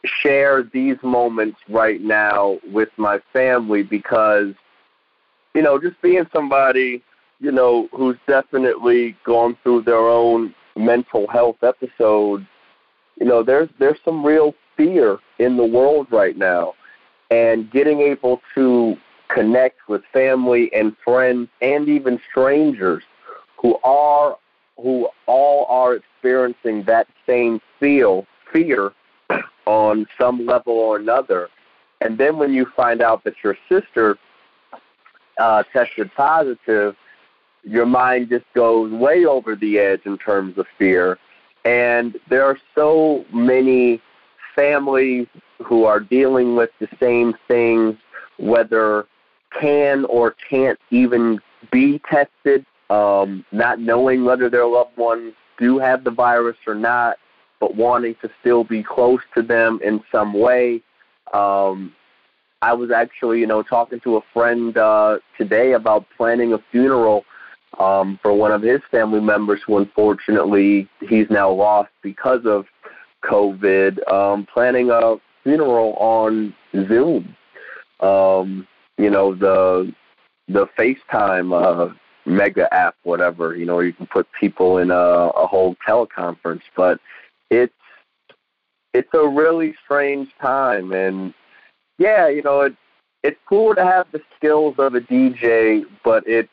share 0.04 0.62
these 0.62 0.96
moments 1.02 1.58
right 1.68 2.00
now 2.00 2.58
with 2.70 2.88
my 2.96 3.20
family 3.32 3.82
because 3.82 4.54
you 5.54 5.62
know 5.62 5.78
just 5.78 6.00
being 6.00 6.26
somebody 6.32 7.02
you 7.40 7.50
know 7.50 7.88
who's 7.92 8.16
definitely 8.26 9.16
gone 9.24 9.56
through 9.62 9.82
their 9.82 10.06
own 10.08 10.54
mental 10.76 11.26
health 11.26 11.56
episodes 11.62 12.44
you 13.18 13.26
know 13.26 13.42
there's 13.42 13.68
there's 13.80 13.98
some 14.04 14.24
real 14.24 14.54
fear 14.78 15.18
in 15.38 15.58
the 15.58 15.64
world 15.64 16.06
right 16.10 16.38
now. 16.38 16.72
And 17.30 17.70
getting 17.70 18.00
able 18.00 18.40
to 18.54 18.96
connect 19.28 19.88
with 19.88 20.02
family 20.14 20.72
and 20.72 20.96
friends 21.04 21.48
and 21.60 21.86
even 21.86 22.18
strangers 22.30 23.02
who 23.60 23.76
are 23.84 24.38
who 24.80 25.08
all 25.26 25.66
are 25.66 25.94
experiencing 25.94 26.84
that 26.84 27.06
same 27.26 27.60
feel 27.80 28.26
fear 28.52 28.92
on 29.66 30.06
some 30.18 30.46
level 30.46 30.74
or 30.74 30.96
another. 30.96 31.48
And 32.00 32.16
then 32.16 32.38
when 32.38 32.52
you 32.52 32.66
find 32.76 33.02
out 33.02 33.24
that 33.24 33.34
your 33.42 33.56
sister 33.68 34.18
uh, 35.38 35.64
tested 35.72 36.10
positive, 36.16 36.96
your 37.64 37.86
mind 37.86 38.28
just 38.28 38.46
goes 38.54 38.92
way 38.92 39.24
over 39.24 39.56
the 39.56 39.78
edge 39.78 40.02
in 40.04 40.16
terms 40.16 40.58
of 40.58 40.66
fear. 40.78 41.18
And 41.64 42.16
there 42.30 42.44
are 42.44 42.58
so 42.74 43.24
many 43.32 44.00
families 44.54 45.26
who 45.64 45.84
are 45.84 46.00
dealing 46.00 46.56
with 46.56 46.70
the 46.78 46.88
same 47.00 47.34
things, 47.48 47.96
whether 48.38 49.06
can 49.60 50.04
or 50.04 50.34
can't 50.48 50.78
even 50.90 51.40
be 51.72 52.00
tested, 52.10 52.64
um, 52.90 53.44
not 53.52 53.80
knowing 53.80 54.24
whether 54.24 54.48
their 54.48 54.66
loved 54.66 54.96
ones 54.96 55.34
do 55.58 55.78
have 55.78 56.04
the 56.04 56.10
virus 56.10 56.56
or 56.66 56.74
not, 56.74 57.16
but 57.60 57.76
wanting 57.76 58.14
to 58.22 58.30
still 58.40 58.64
be 58.64 58.82
close 58.82 59.20
to 59.34 59.42
them 59.42 59.80
in 59.82 60.00
some 60.10 60.32
way. 60.32 60.82
Um, 61.34 61.92
I 62.62 62.72
was 62.72 62.90
actually, 62.90 63.40
you 63.40 63.46
know, 63.46 63.62
talking 63.62 64.00
to 64.00 64.16
a 64.16 64.20
friend 64.32 64.76
uh, 64.76 65.18
today 65.36 65.72
about 65.72 66.06
planning 66.16 66.52
a 66.52 66.58
funeral 66.72 67.24
um, 67.78 68.18
for 68.22 68.32
one 68.32 68.50
of 68.50 68.62
his 68.62 68.80
family 68.90 69.20
members 69.20 69.60
who 69.66 69.78
unfortunately 69.78 70.88
he's 71.08 71.26
now 71.30 71.50
lost 71.50 71.90
because 72.02 72.40
of 72.44 72.66
COVID, 73.24 74.10
um, 74.10 74.46
planning 74.52 74.90
a 74.90 75.16
funeral 75.44 75.94
on 75.94 76.54
Zoom. 76.72 77.36
Um, 78.00 78.66
you 78.96 79.10
know, 79.10 79.34
the 79.34 79.92
the 80.48 80.66
FaceTime 80.78 81.52
uh, 81.52 81.94
mega 82.28 82.72
app, 82.72 82.94
whatever, 83.02 83.56
you 83.56 83.64
know, 83.64 83.80
you 83.80 83.92
can 83.92 84.06
put 84.06 84.26
people 84.38 84.78
in 84.78 84.90
a, 84.90 84.94
a 84.94 85.46
whole 85.46 85.76
teleconference. 85.86 86.62
But 86.76 87.00
it's 87.50 87.72
it's 88.94 89.12
a 89.14 89.26
really 89.26 89.74
strange 89.84 90.28
time 90.40 90.92
and 90.92 91.34
yeah, 91.98 92.28
you 92.28 92.42
know, 92.42 92.60
it 92.62 92.74
it's 93.22 93.38
cool 93.48 93.74
to 93.74 93.84
have 93.84 94.06
the 94.12 94.22
skills 94.36 94.76
of 94.78 94.94
a 94.94 95.00
DJ, 95.00 95.84
but 96.04 96.26
it's 96.26 96.48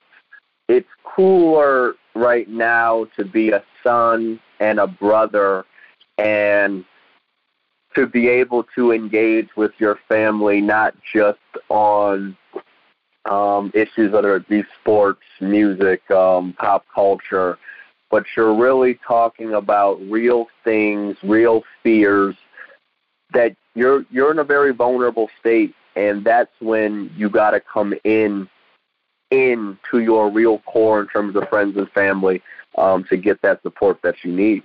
it's 0.67 0.89
cooler 1.03 1.93
right 2.15 2.49
now 2.49 3.05
to 3.15 3.23
be 3.23 3.51
a 3.51 3.63
son 3.83 4.39
and 4.59 4.79
a 4.79 4.87
brother 4.87 5.65
and 6.17 6.85
to 7.93 8.07
be 8.07 8.27
able 8.27 8.63
to 8.75 8.91
engage 8.91 9.49
with 9.55 9.71
your 9.77 9.99
family 10.07 10.59
not 10.59 10.95
just 11.13 11.39
on 11.69 12.35
um, 13.25 13.71
issues 13.73 14.11
whether 14.11 14.35
it 14.35 14.47
be 14.47 14.63
sports, 14.79 15.23
music, 15.41 16.09
um, 16.11 16.53
pop 16.53 16.85
culture, 16.93 17.57
but 18.11 18.23
you're 18.35 18.55
really 18.55 18.99
talking 19.07 19.53
about 19.53 19.99
real 20.09 20.47
things, 20.63 21.17
real 21.23 21.63
fears 21.83 22.35
that 23.33 23.55
you're 23.73 24.05
you're 24.11 24.31
in 24.31 24.39
a 24.39 24.43
very 24.43 24.71
vulnerable 24.71 25.29
state 25.39 25.73
and 25.95 26.23
that's 26.23 26.51
when 26.59 27.09
you 27.15 27.29
got 27.29 27.51
to 27.51 27.59
come 27.59 27.93
in 28.03 28.47
into 29.31 29.99
your 29.99 30.29
real 30.29 30.59
core 30.59 31.01
in 31.01 31.07
terms 31.07 31.35
of 31.35 31.47
friends 31.49 31.75
and 31.77 31.89
family 31.91 32.41
um, 32.77 33.03
to 33.05 33.17
get 33.17 33.41
that 33.41 33.61
support 33.63 33.99
that 34.03 34.23
you 34.23 34.31
need. 34.31 34.63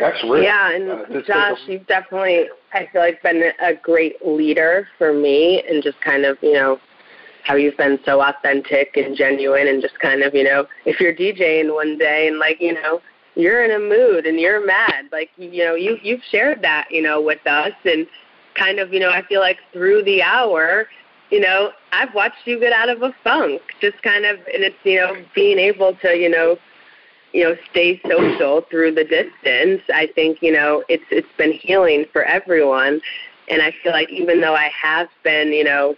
That's 0.00 0.22
real. 0.24 0.42
Yeah, 0.42 0.74
and 0.74 0.90
uh, 0.90 1.22
Josh, 1.26 1.58
you've 1.66 1.86
definitely, 1.86 2.46
I 2.72 2.88
feel 2.92 3.00
like, 3.02 3.22
been 3.22 3.50
a 3.62 3.74
great 3.74 4.24
leader 4.24 4.88
for 4.98 5.12
me, 5.12 5.62
and 5.68 5.82
just 5.82 6.00
kind 6.00 6.24
of, 6.24 6.38
you 6.42 6.52
know, 6.52 6.78
how 7.44 7.54
you've 7.54 7.76
been 7.76 7.98
so 8.04 8.20
authentic 8.22 8.96
and 8.96 9.16
genuine, 9.16 9.68
and 9.68 9.80
just 9.80 9.98
kind 10.00 10.22
of, 10.22 10.34
you 10.34 10.44
know, 10.44 10.66
if 10.84 11.00
you're 11.00 11.14
DJing 11.14 11.72
one 11.72 11.96
day 11.96 12.28
and 12.28 12.38
like, 12.38 12.60
you 12.60 12.74
know, 12.74 13.00
you're 13.36 13.64
in 13.64 13.70
a 13.70 13.78
mood 13.78 14.26
and 14.26 14.40
you're 14.40 14.64
mad, 14.64 15.04
like, 15.12 15.30
you 15.36 15.64
know, 15.64 15.74
you 15.74 15.98
you've 16.02 16.22
shared 16.30 16.62
that, 16.62 16.88
you 16.90 17.02
know, 17.02 17.20
with 17.20 17.46
us, 17.46 17.72
and 17.84 18.06
kind 18.54 18.78
of, 18.78 18.92
you 18.92 19.00
know, 19.00 19.10
I 19.10 19.22
feel 19.26 19.40
like 19.40 19.58
through 19.72 20.02
the 20.04 20.22
hour, 20.22 20.86
you 21.30 21.40
know, 21.40 21.70
I've 21.92 22.14
watched 22.14 22.46
you 22.46 22.58
get 22.58 22.72
out 22.72 22.88
of 22.88 23.02
a 23.02 23.14
funk, 23.22 23.60
just 23.80 24.02
kind 24.02 24.24
of, 24.24 24.36
and 24.52 24.64
it's, 24.64 24.76
you 24.84 24.96
know, 24.96 25.16
being 25.34 25.58
able 25.58 25.94
to, 26.02 26.16
you 26.16 26.30
know, 26.30 26.56
you 27.32 27.44
know, 27.44 27.56
stay 27.70 28.00
social 28.08 28.62
through 28.70 28.94
the 28.94 29.04
distance. 29.04 29.82
I 29.92 30.08
think, 30.14 30.38
you 30.40 30.52
know, 30.52 30.82
it's 30.88 31.04
it's 31.10 31.28
been 31.36 31.52
healing 31.52 32.06
for 32.12 32.24
everyone. 32.24 33.00
And 33.48 33.62
I 33.62 33.72
feel 33.82 33.92
like 33.92 34.10
even 34.10 34.40
though 34.40 34.54
I 34.54 34.70
have 34.82 35.08
been, 35.22 35.52
you 35.52 35.64
know, 35.64 35.96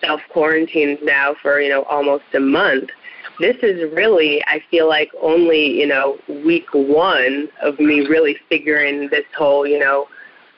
self 0.00 0.20
quarantined 0.32 0.98
now 1.02 1.34
for, 1.42 1.60
you 1.60 1.68
know, 1.68 1.84
almost 1.84 2.24
a 2.34 2.40
month, 2.40 2.90
this 3.38 3.56
is 3.62 3.92
really 3.92 4.42
I 4.46 4.62
feel 4.70 4.88
like 4.88 5.10
only, 5.20 5.78
you 5.78 5.86
know, 5.86 6.18
week 6.28 6.66
one 6.72 7.48
of 7.60 7.78
me 7.78 8.06
really 8.06 8.36
figuring 8.48 9.08
this 9.10 9.24
whole, 9.36 9.66
you 9.66 9.78
know, 9.78 10.06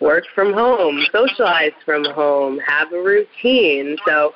work 0.00 0.24
from 0.34 0.52
home, 0.52 1.04
socialize 1.12 1.72
from 1.84 2.04
home, 2.04 2.58
have 2.58 2.92
a 2.92 3.02
routine. 3.02 3.96
So 4.06 4.32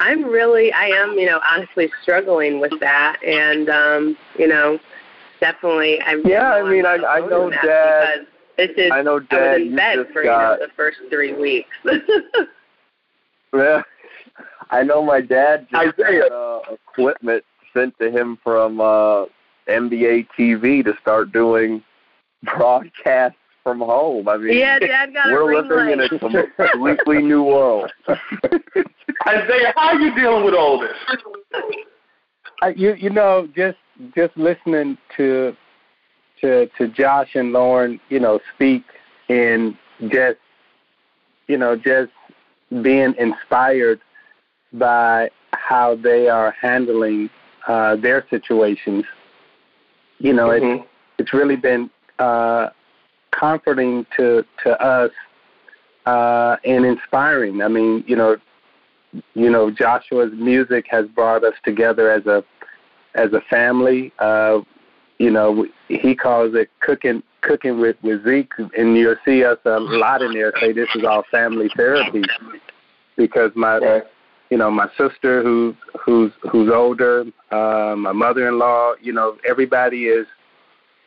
I'm 0.00 0.24
really 0.24 0.72
I 0.72 0.86
am, 0.86 1.12
you 1.12 1.26
know, 1.26 1.40
honestly 1.50 1.90
struggling 2.02 2.60
with 2.60 2.78
that 2.80 3.18
and 3.24 3.68
um, 3.68 4.16
you 4.38 4.48
know, 4.48 4.78
definitely. 5.40 6.00
I'm 6.00 6.26
yeah, 6.26 6.52
I 6.52 6.68
mean, 6.68 6.86
I, 6.86 6.96
I 6.96 7.20
know 7.20 7.50
Dad. 7.50 8.26
This 8.56 8.70
is, 8.76 8.90
I 8.92 9.02
know 9.02 9.20
Dad. 9.20 9.38
I 9.38 9.52
was 9.52 9.60
in 9.62 9.76
bed 9.76 10.06
for 10.12 10.22
got, 10.22 10.52
you 10.52 10.60
know, 10.60 10.66
the 10.66 10.72
first 10.76 10.98
three 11.10 11.34
weeks. 11.34 11.68
yeah, 13.54 13.82
I 14.70 14.82
know 14.82 15.02
my 15.04 15.20
dad 15.20 15.66
just 15.70 15.96
got 15.96 16.32
uh, 16.32 16.60
equipment 16.72 17.44
sent 17.72 17.98
to 17.98 18.10
him 18.10 18.38
from 18.42 18.80
uh, 18.80 19.26
NBA 19.68 20.28
TV 20.38 20.84
to 20.84 20.94
start 21.00 21.32
doing 21.32 21.82
broadcasts 22.42 23.38
from 23.62 23.80
home. 23.80 24.28
I 24.28 24.36
mean, 24.36 24.58
yeah, 24.58 24.78
Dad 24.78 25.12
got 25.12 25.26
we're 25.26 25.52
a 25.52 25.62
living 25.62 25.76
light. 25.76 25.92
in 25.92 26.00
a 26.00 26.18
completely 26.18 27.22
new 27.22 27.42
world. 27.42 27.90
Isiah, 28.08 29.72
how 29.74 29.88
are 29.88 30.00
you 30.00 30.14
dealing 30.14 30.44
with 30.44 30.54
all 30.54 30.78
this? 30.78 30.96
I, 32.62 32.68
you 32.70 32.94
you 32.94 33.10
know 33.10 33.48
just 33.54 33.78
just 34.14 34.36
listening 34.36 34.98
to 35.16 35.56
to 36.40 36.68
to 36.78 36.88
Josh 36.88 37.34
and 37.34 37.52
Lauren, 37.52 38.00
you 38.08 38.20
know, 38.20 38.40
speak 38.54 38.84
and 39.28 39.76
just 40.08 40.38
you 41.48 41.56
know 41.56 41.76
just 41.76 42.12
being 42.82 43.14
inspired 43.18 44.00
by 44.72 45.30
how 45.52 45.96
they 45.96 46.28
are 46.28 46.54
handling 46.60 47.30
uh, 47.66 47.96
their 47.96 48.26
situations. 48.30 49.04
You 50.18 50.32
know, 50.32 50.48
mm-hmm. 50.48 50.82
it, 50.82 50.88
it's 51.18 51.32
really 51.32 51.56
been 51.56 51.90
uh, 52.18 52.70
comforting 53.30 54.06
to 54.16 54.44
to 54.64 54.82
us 54.82 55.10
uh, 56.06 56.56
and 56.64 56.86
inspiring. 56.86 57.62
I 57.62 57.68
mean, 57.68 58.04
you 58.06 58.16
know, 58.16 58.36
you 59.34 59.50
know, 59.50 59.70
Joshua's 59.70 60.32
music 60.34 60.86
has 60.90 61.06
brought 61.06 61.44
us 61.44 61.54
together 61.64 62.10
as 62.10 62.26
a 62.26 62.44
as 63.14 63.32
a 63.32 63.40
family. 63.48 64.12
Uh, 64.18 64.60
you 65.18 65.30
know, 65.30 65.66
he 65.88 66.14
calls 66.14 66.54
it 66.54 66.70
cooking 66.80 67.22
cooking 67.40 67.80
with 67.80 67.96
with 68.02 68.24
Zeke, 68.24 68.52
and 68.76 68.96
you'll 68.96 69.16
see 69.24 69.44
us 69.44 69.58
a 69.64 69.78
lot 69.80 70.22
in 70.22 70.32
there 70.32 70.52
say 70.60 70.72
this 70.72 70.88
is 70.94 71.04
all 71.04 71.24
family 71.30 71.70
therapy 71.76 72.22
because 73.16 73.52
my. 73.54 74.02
You 74.48 74.58
know, 74.58 74.70
my 74.70 74.86
sister 74.96 75.42
who's 75.42 75.74
who's 76.00 76.30
who's 76.52 76.70
older, 76.70 77.24
uh, 77.50 77.96
my 77.98 78.12
mother-in-law. 78.12 78.92
You 79.02 79.12
know, 79.12 79.36
everybody 79.44 80.04
is 80.04 80.24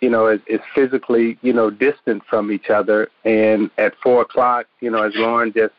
you 0.02 0.10
know, 0.10 0.28
is, 0.28 0.40
is 0.48 0.60
physically, 0.74 1.38
you 1.42 1.54
know, 1.54 1.70
distant 1.70 2.24
from 2.30 2.52
each 2.52 2.70
other. 2.70 3.10
And 3.26 3.70
at 3.78 3.94
four 4.02 4.22
o'clock, 4.22 4.66
you 4.80 4.90
know, 4.90 5.04
as 5.04 5.14
Lauren 5.16 5.52
just, 5.54 5.74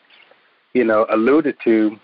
you 0.75 0.85
know, 0.85 1.07
alluded 1.11 1.57
to, 1.64 1.99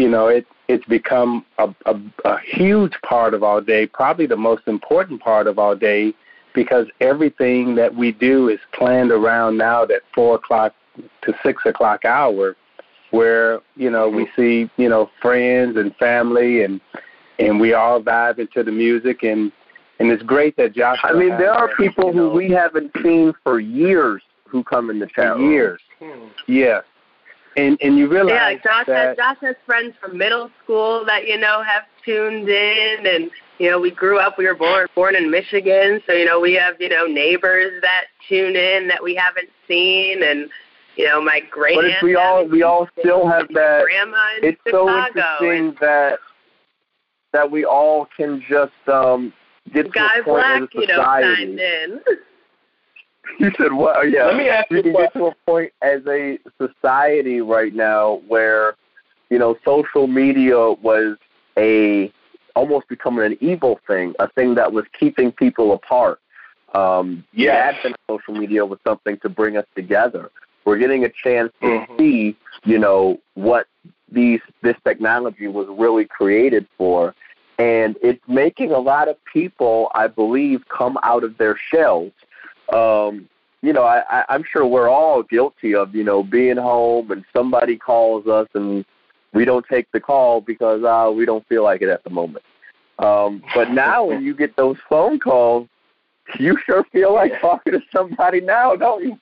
you 0.00 0.08
know, 0.08 0.28
it 0.28 0.46
it's 0.68 0.84
become 0.86 1.44
a, 1.58 1.68
a, 1.84 2.00
a 2.24 2.38
huge 2.40 2.94
part 3.06 3.34
of 3.34 3.42
our 3.42 3.60
day, 3.60 3.86
probably 3.86 4.26
the 4.26 4.36
most 4.36 4.62
important 4.66 5.20
part 5.20 5.46
of 5.46 5.58
our 5.58 5.74
day, 5.74 6.14
because 6.54 6.86
everything 7.00 7.74
that 7.74 7.94
we 7.94 8.12
do 8.12 8.48
is 8.48 8.60
planned 8.72 9.10
around 9.10 9.58
now 9.58 9.84
that 9.84 10.00
four 10.14 10.36
o'clock 10.36 10.74
to 11.22 11.34
six 11.42 11.62
o'clock 11.66 12.04
hour, 12.04 12.56
where 13.10 13.60
you 13.76 13.90
know 13.90 14.08
we 14.08 14.26
see 14.34 14.70
you 14.78 14.88
know 14.88 15.10
friends 15.20 15.76
and 15.76 15.94
family 15.96 16.62
and 16.62 16.80
and 17.38 17.60
we 17.60 17.74
all 17.74 18.00
vibe 18.00 18.38
into 18.38 18.62
the 18.62 18.72
music 18.72 19.22
and 19.22 19.52
and 19.98 20.10
it's 20.10 20.22
great 20.22 20.56
that 20.56 20.74
Josh. 20.74 20.98
I 21.02 21.12
mean, 21.12 21.30
there 21.30 21.52
are 21.52 21.68
people 21.76 22.06
you 22.06 22.14
know, 22.14 22.30
who 22.30 22.36
we 22.36 22.50
haven't 22.50 22.90
seen 23.02 23.34
for 23.44 23.60
years 23.60 24.22
who 24.46 24.64
come 24.64 24.88
in 24.88 24.98
the 24.98 25.06
chat 25.06 25.36
for 25.36 25.42
years. 25.42 25.80
Hmm. 25.98 26.28
Yeah, 26.48 26.80
and 27.56 27.78
and 27.80 27.98
you 27.98 28.08
realize 28.08 28.58
yeah, 28.64 28.72
Josh 28.72 28.86
that 28.86 29.08
has 29.08 29.16
Josh 29.16 29.36
has 29.42 29.56
friends 29.66 29.94
from 30.00 30.16
middle 30.16 30.50
school 30.62 31.04
that 31.06 31.26
you 31.26 31.38
know 31.38 31.62
have 31.62 31.82
tuned 32.04 32.48
in, 32.48 33.06
and 33.06 33.30
you 33.58 33.70
know 33.70 33.80
we 33.80 33.90
grew 33.90 34.18
up. 34.18 34.38
We 34.38 34.46
were 34.46 34.54
born 34.54 34.86
born 34.94 35.16
in 35.16 35.30
Michigan, 35.30 36.00
so 36.06 36.12
you 36.12 36.24
know 36.24 36.40
we 36.40 36.54
have 36.54 36.74
you 36.80 36.88
know 36.88 37.06
neighbors 37.06 37.80
that 37.82 38.04
tune 38.28 38.56
in 38.56 38.88
that 38.88 39.02
we 39.02 39.14
haven't 39.14 39.48
seen, 39.66 40.22
and 40.22 40.48
you 40.96 41.06
know 41.06 41.22
my 41.22 41.40
great. 41.50 41.76
But 41.76 42.04
we 42.04 42.16
all 42.16 42.46
we 42.46 42.62
all 42.62 42.88
still 42.98 43.26
have 43.28 43.48
that. 43.54 43.84
Grandma 43.84 44.22
in 44.40 44.48
It's 44.48 44.60
Chicago, 44.66 45.20
so 45.40 45.52
interesting 45.52 45.76
that 45.80 46.18
that 47.32 47.50
we 47.50 47.64
all 47.64 48.06
can 48.16 48.42
just 48.48 48.72
um 48.86 49.32
get 49.72 49.84
to 49.84 49.90
Guy 49.90 50.18
a 50.18 50.22
point 50.22 50.24
Black, 50.24 50.62
as 50.62 50.68
a 50.74 50.80
you 50.80 50.86
know, 50.86 50.94
society. 50.94 51.36
signed 51.36 51.60
in. 51.60 52.00
You 53.38 53.50
said 53.58 53.72
what? 53.72 54.10
Yeah. 54.10 54.26
Let 54.26 54.36
me 54.36 54.48
ask 54.48 54.70
you 54.70 54.78
we 54.78 54.82
can 54.82 54.92
get 54.92 55.12
to 55.14 55.26
a 55.26 55.34
point 55.46 55.72
as 55.82 56.02
a 56.06 56.38
society 56.60 57.40
right 57.40 57.74
now 57.74 58.20
where, 58.28 58.76
you 59.30 59.38
know, 59.38 59.56
social 59.64 60.06
media 60.06 60.72
was 60.72 61.16
a 61.56 62.12
almost 62.56 62.88
becoming 62.88 63.24
an 63.24 63.38
evil 63.40 63.80
thing, 63.86 64.14
a 64.18 64.28
thing 64.28 64.54
that 64.56 64.72
was 64.72 64.84
keeping 64.98 65.32
people 65.32 65.72
apart. 65.72 66.20
Um, 66.74 67.24
Yes. 67.32 67.74
The 67.74 67.78
advent 67.78 67.96
of 68.08 68.20
social 68.20 68.40
media 68.40 68.66
was 68.66 68.78
something 68.86 69.18
to 69.18 69.28
bring 69.28 69.56
us 69.56 69.66
together. 69.74 70.30
We're 70.64 70.78
getting 70.78 71.04
a 71.04 71.08
chance 71.08 71.52
to 71.62 71.66
Mhm. 71.66 71.98
see, 71.98 72.36
you 72.64 72.78
know, 72.78 73.18
what 73.34 73.66
these 74.10 74.40
this 74.62 74.76
technology 74.84 75.48
was 75.48 75.68
really 75.68 76.04
created 76.04 76.66
for. 76.76 77.14
And 77.58 77.96
it's 78.02 78.26
making 78.26 78.72
a 78.72 78.78
lot 78.78 79.08
of 79.08 79.16
people, 79.24 79.90
I 79.94 80.06
believe, 80.06 80.66
come 80.68 80.98
out 81.02 81.24
of 81.24 81.38
their 81.38 81.56
shells 81.56 82.12
um, 82.74 83.28
you 83.62 83.72
know, 83.72 83.82
I, 83.82 84.02
I, 84.10 84.24
I'm 84.28 84.44
sure 84.50 84.66
we're 84.66 84.88
all 84.88 85.22
guilty 85.22 85.74
of, 85.74 85.94
you 85.94 86.04
know, 86.04 86.22
being 86.22 86.56
home 86.56 87.10
and 87.10 87.24
somebody 87.32 87.76
calls 87.76 88.26
us 88.26 88.48
and 88.54 88.84
we 89.32 89.44
don't 89.44 89.66
take 89.70 89.90
the 89.92 90.00
call 90.00 90.40
because 90.40 90.82
uh, 90.82 91.10
we 91.10 91.26
don't 91.26 91.46
feel 91.46 91.62
like 91.62 91.82
it 91.82 91.88
at 91.88 92.02
the 92.04 92.10
moment. 92.10 92.44
Um, 92.98 93.42
but 93.54 93.70
now 93.70 94.04
when 94.04 94.22
you 94.22 94.34
get 94.34 94.56
those 94.56 94.76
phone 94.88 95.18
calls, 95.18 95.68
you 96.38 96.58
sure 96.64 96.84
feel 96.92 97.14
like 97.14 97.32
talking 97.40 97.72
to 97.72 97.80
somebody 97.92 98.40
now, 98.40 98.76
don't 98.76 99.04
you? 99.04 99.18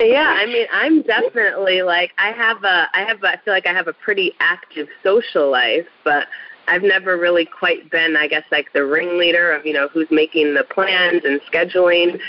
Yeah, 0.00 0.34
I 0.36 0.46
mean, 0.46 0.66
I'm 0.72 1.02
definitely 1.02 1.82
like 1.82 2.12
I 2.18 2.30
have 2.32 2.62
a 2.64 2.88
I 2.94 3.04
have 3.06 3.22
a, 3.22 3.28
I 3.28 3.36
feel 3.44 3.54
like 3.54 3.66
I 3.66 3.72
have 3.72 3.88
a 3.88 3.92
pretty 3.92 4.32
active 4.40 4.88
social 5.02 5.50
life, 5.50 5.86
but 6.04 6.26
I've 6.68 6.82
never 6.82 7.16
really 7.16 7.46
quite 7.46 7.90
been, 7.90 8.16
I 8.16 8.28
guess, 8.28 8.44
like 8.52 8.72
the 8.72 8.84
ringleader 8.84 9.52
of 9.52 9.64
you 9.66 9.72
know 9.72 9.88
who's 9.88 10.08
making 10.10 10.54
the 10.54 10.64
plans 10.64 11.22
and 11.24 11.40
scheduling. 11.52 12.20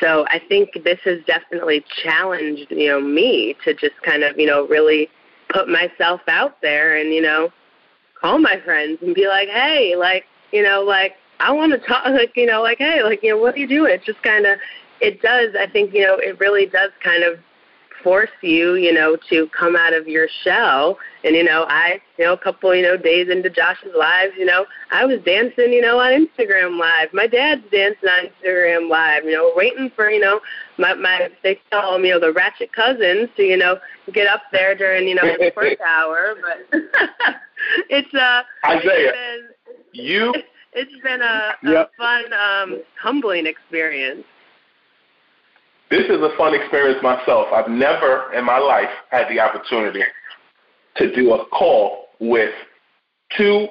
So 0.00 0.26
I 0.28 0.40
think 0.48 0.70
this 0.84 0.98
has 1.04 1.20
definitely 1.26 1.84
challenged 2.02 2.70
you 2.70 2.88
know 2.88 3.00
me 3.00 3.56
to 3.64 3.72
just 3.74 3.94
kind 4.02 4.24
of 4.24 4.38
you 4.38 4.46
know 4.46 4.66
really 4.66 5.08
put 5.48 5.68
myself 5.68 6.20
out 6.26 6.60
there 6.60 6.96
and 6.96 7.14
you 7.14 7.22
know 7.22 7.50
call 8.20 8.38
my 8.38 8.60
friends 8.64 8.98
and 9.02 9.14
be 9.14 9.28
like, 9.28 9.48
hey, 9.48 9.94
like 9.96 10.24
you 10.52 10.62
know, 10.62 10.82
like 10.82 11.14
I 11.40 11.52
want 11.52 11.72
to 11.72 11.78
talk, 11.78 12.06
like 12.06 12.32
you 12.36 12.46
know, 12.46 12.62
like 12.62 12.78
hey, 12.78 13.02
like 13.02 13.22
you 13.22 13.30
know, 13.30 13.38
what 13.38 13.54
are 13.54 13.58
you 13.58 13.68
doing? 13.68 13.92
It 13.92 14.04
just 14.04 14.22
kind 14.22 14.46
of 14.46 14.58
it 15.00 15.22
does. 15.22 15.54
I 15.58 15.66
think 15.70 15.94
you 15.94 16.02
know 16.02 16.16
it 16.16 16.38
really 16.40 16.66
does 16.66 16.90
kind 17.02 17.22
of 17.22 17.38
force 18.02 18.30
you, 18.42 18.74
you 18.74 18.92
know, 18.92 19.16
to 19.28 19.48
come 19.58 19.76
out 19.76 19.92
of 19.92 20.06
your 20.06 20.28
shell. 20.42 20.98
And, 21.24 21.34
you 21.34 21.44
know, 21.44 21.64
I, 21.68 22.00
you 22.18 22.24
know, 22.24 22.34
a 22.34 22.38
couple, 22.38 22.74
you 22.74 22.82
know, 22.82 22.96
days 22.96 23.28
into 23.28 23.50
Josh's 23.50 23.94
lives, 23.96 24.32
you 24.38 24.44
know, 24.44 24.66
I 24.90 25.04
was 25.04 25.20
dancing, 25.24 25.72
you 25.72 25.80
know, 25.80 25.98
on 25.98 26.12
Instagram 26.26 26.78
Live. 26.78 27.08
My 27.12 27.26
dad's 27.26 27.62
dancing 27.72 28.08
on 28.08 28.26
Instagram 28.26 28.88
Live, 28.88 29.24
you 29.24 29.32
know, 29.32 29.52
waiting 29.56 29.90
for, 29.96 30.10
you 30.10 30.20
know, 30.20 30.40
my, 30.78 30.94
my 30.94 31.28
they 31.42 31.58
call 31.70 31.94
them, 31.94 32.04
you 32.04 32.12
know, 32.12 32.20
the 32.20 32.32
ratchet 32.32 32.72
cousins 32.72 33.28
to, 33.36 33.42
you 33.42 33.56
know, 33.56 33.78
get 34.12 34.26
up 34.26 34.42
there 34.52 34.74
during, 34.76 35.08
you 35.08 35.14
know, 35.14 35.22
the 35.22 35.50
first 35.54 35.80
hour. 35.80 36.34
But 36.40 36.80
it's, 37.90 38.14
uh, 38.14 38.42
Isiah, 38.70 38.80
it's 38.84 39.16
been, 39.16 39.48
you. 39.92 40.34
It's 40.72 40.92
been 41.02 41.22
a, 41.22 41.54
a 41.64 41.72
Yep. 41.72 41.90
fun, 41.96 42.24
um, 42.34 42.82
humbling 43.00 43.46
experience. 43.46 44.24
This 45.90 46.04
is 46.06 46.20
a 46.20 46.30
fun 46.36 46.54
experience 46.54 47.02
myself. 47.02 47.46
I've 47.54 47.68
never 47.70 48.32
in 48.34 48.44
my 48.44 48.58
life 48.58 48.90
had 49.10 49.28
the 49.28 49.40
opportunity 49.40 50.02
to 50.96 51.14
do 51.14 51.34
a 51.34 51.46
call 51.46 52.06
with 52.18 52.50
two 53.36 53.68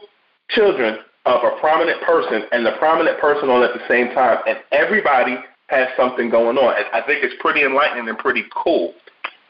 children 0.50 1.00
of 1.26 1.44
a 1.44 1.60
prominent 1.60 2.02
person 2.04 2.44
and 2.52 2.66
the 2.66 2.74
prominent 2.78 3.20
person 3.20 3.50
on 3.50 3.64
at 3.64 3.74
the 3.74 3.82
same 3.88 4.14
time, 4.14 4.38
and 4.48 4.60
everybody 4.72 5.38
has 5.68 5.88
something 5.98 6.30
going 6.30 6.58
on. 6.58 6.78
And 6.78 6.86
I 6.94 7.06
think 7.06 7.24
it's 7.24 7.36
pretty 7.40 7.64
enlightening 7.64 8.08
and 8.08 8.18
pretty 8.18 8.44
cool 8.54 8.94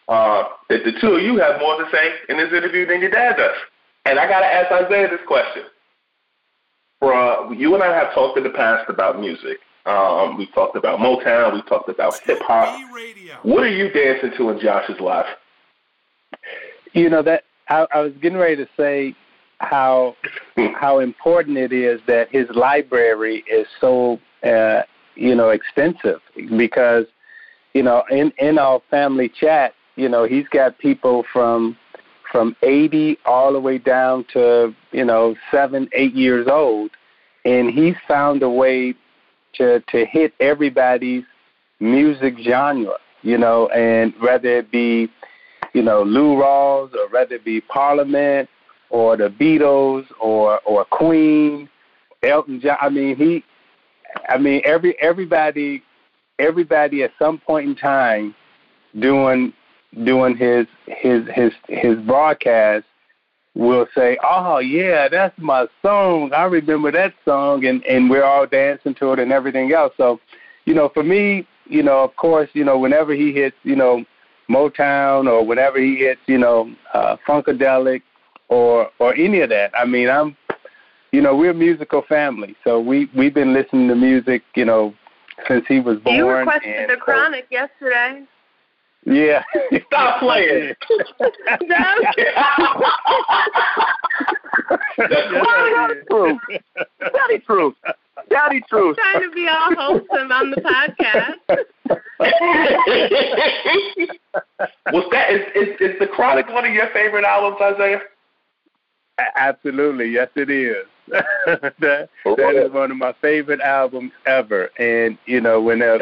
uh, 0.07 0.43
that 0.69 0.83
the 0.85 0.93
two 1.01 1.15
of 1.15 1.21
you 1.21 1.37
have 1.37 1.59
more 1.59 1.77
to 1.77 1.85
say 1.91 2.13
in 2.29 2.37
this 2.37 2.53
interview 2.53 2.85
than 2.85 3.01
your 3.01 3.11
dad 3.11 3.35
does. 3.37 3.55
And 4.05 4.19
I 4.19 4.27
got 4.27 4.39
to 4.39 4.45
ask 4.45 4.71
Isiah 4.71 5.09
this 5.09 5.25
question. 5.27 5.63
For, 6.99 7.13
uh, 7.13 7.51
you 7.51 7.73
and 7.73 7.83
I 7.83 7.93
have 7.93 8.13
talked 8.13 8.37
in 8.37 8.43
the 8.43 8.51
past 8.51 8.89
about 8.89 9.19
music. 9.19 9.57
Um, 9.85 10.37
we've 10.37 10.51
talked 10.53 10.75
about 10.75 10.99
Motown. 10.99 11.53
We've 11.53 11.67
talked 11.67 11.89
about 11.89 12.19
hip 12.23 12.39
hop. 12.41 12.79
What 13.43 13.63
are 13.63 13.69
you 13.69 13.91
dancing 13.91 14.31
to 14.37 14.49
in 14.49 14.59
Josh's 14.59 14.99
life? 14.99 15.27
You 16.93 17.09
know 17.09 17.21
that 17.21 17.43
I, 17.69 17.85
I 17.93 17.99
was 18.01 18.13
getting 18.21 18.37
ready 18.37 18.55
to 18.57 18.67
say 18.77 19.15
how 19.59 20.15
how 20.75 20.99
important 20.99 21.57
it 21.57 21.71
is 21.71 22.01
that 22.07 22.29
his 22.31 22.47
library 22.55 23.43
is 23.51 23.67
so 23.79 24.19
uh, 24.43 24.81
you 25.15 25.35
know 25.35 25.49
extensive 25.49 26.19
because 26.57 27.05
you 27.73 27.83
know 27.83 28.03
in 28.09 28.31
in 28.37 28.57
our 28.57 28.81
family 28.89 29.29
chat 29.29 29.73
you 29.95 30.09
know 30.09 30.25
he's 30.25 30.47
got 30.49 30.77
people 30.79 31.23
from 31.31 31.77
from 32.31 32.55
80 32.63 33.17
all 33.25 33.53
the 33.53 33.59
way 33.59 33.77
down 33.77 34.25
to 34.33 34.73
you 34.91 35.05
know 35.05 35.35
seven 35.51 35.87
eight 35.93 36.15
years 36.15 36.47
old 36.49 36.91
and 37.45 37.69
he's 37.69 37.95
found 38.07 38.43
a 38.43 38.49
way 38.49 38.93
to 39.57 39.81
to 39.89 40.05
hit 40.05 40.33
everybody's 40.39 41.23
music 41.79 42.35
genre 42.43 42.95
you 43.21 43.37
know 43.37 43.67
and 43.69 44.13
whether 44.19 44.59
it 44.59 44.71
be 44.71 45.09
you 45.73 45.81
know 45.81 46.03
Lou 46.03 46.35
Rawls 46.35 46.93
or 46.93 47.09
whether 47.09 47.35
it 47.35 47.45
be 47.45 47.61
Parliament 47.61 48.49
or 48.89 49.17
the 49.17 49.29
Beatles 49.29 50.05
or 50.21 50.59
or 50.65 50.85
Queen, 50.85 51.69
Elton 52.23 52.61
John. 52.61 52.77
I 52.79 52.89
mean, 52.89 53.15
he, 53.15 53.43
I 54.29 54.37
mean, 54.37 54.61
every 54.65 54.99
everybody, 55.01 55.83
everybody 56.39 57.03
at 57.03 57.11
some 57.19 57.39
point 57.39 57.69
in 57.69 57.75
time, 57.75 58.35
doing 58.99 59.53
doing 60.03 60.37
his 60.37 60.67
his 60.87 61.23
his 61.33 61.51
his 61.67 61.97
broadcast 62.05 62.85
will 63.55 63.87
say, 63.95 64.17
"Oh 64.23 64.59
yeah, 64.59 65.07
that's 65.07 65.37
my 65.39 65.67
song. 65.81 66.31
I 66.33 66.43
remember 66.43 66.91
that 66.91 67.13
song," 67.23 67.65
and 67.65 67.83
and 67.85 68.09
we're 68.09 68.23
all 68.23 68.45
dancing 68.45 68.93
to 68.95 69.13
it 69.13 69.19
and 69.19 69.31
everything 69.31 69.71
else. 69.71 69.93
So, 69.97 70.19
you 70.65 70.73
know, 70.73 70.89
for 70.89 71.03
me, 71.03 71.47
you 71.65 71.81
know, 71.81 72.03
of 72.03 72.15
course, 72.17 72.49
you 72.53 72.63
know, 72.63 72.77
whenever 72.77 73.13
he 73.13 73.31
hits, 73.31 73.55
you 73.63 73.75
know, 73.75 74.05
Motown 74.49 75.27
or 75.27 75.45
whenever 75.45 75.79
he 75.79 75.95
hits, 75.95 76.21
you 76.27 76.37
know, 76.37 76.73
uh, 76.93 77.15
Funkadelic 77.27 78.01
or 78.49 78.89
or 78.99 79.15
any 79.15 79.39
of 79.41 79.49
that. 79.49 79.71
I 79.77 79.85
mean, 79.85 80.09
I'm, 80.09 80.35
you 81.11 81.21
know, 81.21 81.35
we're 81.35 81.51
a 81.51 81.55
musical 81.55 82.03
family, 82.03 82.55
so 82.63 82.79
we 82.79 83.09
we've 83.15 83.33
been 83.33 83.53
listening 83.53 83.87
to 83.87 83.95
music, 83.95 84.43
you 84.55 84.65
know, 84.65 84.93
since 85.47 85.65
he 85.67 85.79
was 85.79 85.97
born. 85.99 86.17
You 86.17 86.29
requested 86.29 86.89
the 86.89 86.97
Chronic 86.97 87.47
yesterday. 87.49 88.25
Yeah. 89.05 89.43
Stop 89.87 90.19
playing. 90.19 90.73
Daddy 91.69 92.05
Truth. 96.09 96.41
Daddy 96.99 97.39
Truth. 97.45 97.75
Daddy 98.29 98.61
Truth. 98.67 98.97
trying 98.97 99.21
to 99.21 99.35
be 99.35 99.47
all 99.47 99.75
wholesome 99.75 100.31
on 100.31 100.51
the 100.51 100.57
podcast. 100.61 101.35
Was 104.91 105.05
that 105.11 105.31
is, 105.31 105.41
is 105.55 105.67
is 105.79 105.99
the 105.99 106.07
Chronic 106.07 106.47
one 106.49 106.65
of 106.65 106.73
your 106.73 106.87
favorite 106.91 107.25
albums, 107.25 107.57
Isiah? 107.61 107.99
Absolutely, 109.37 110.09
yes, 110.09 110.29
it 110.35 110.49
is. 110.49 110.85
that, 111.07 112.09
that 112.25 112.55
is 112.55 112.71
one 112.71 112.89
of 112.91 112.97
my 112.97 113.13
favorite 113.21 113.61
albums 113.61 114.11
ever. 114.25 114.71
And 114.79 115.17
you 115.25 115.39
know, 115.39 115.61
when 115.61 115.81
uh, 115.81 115.97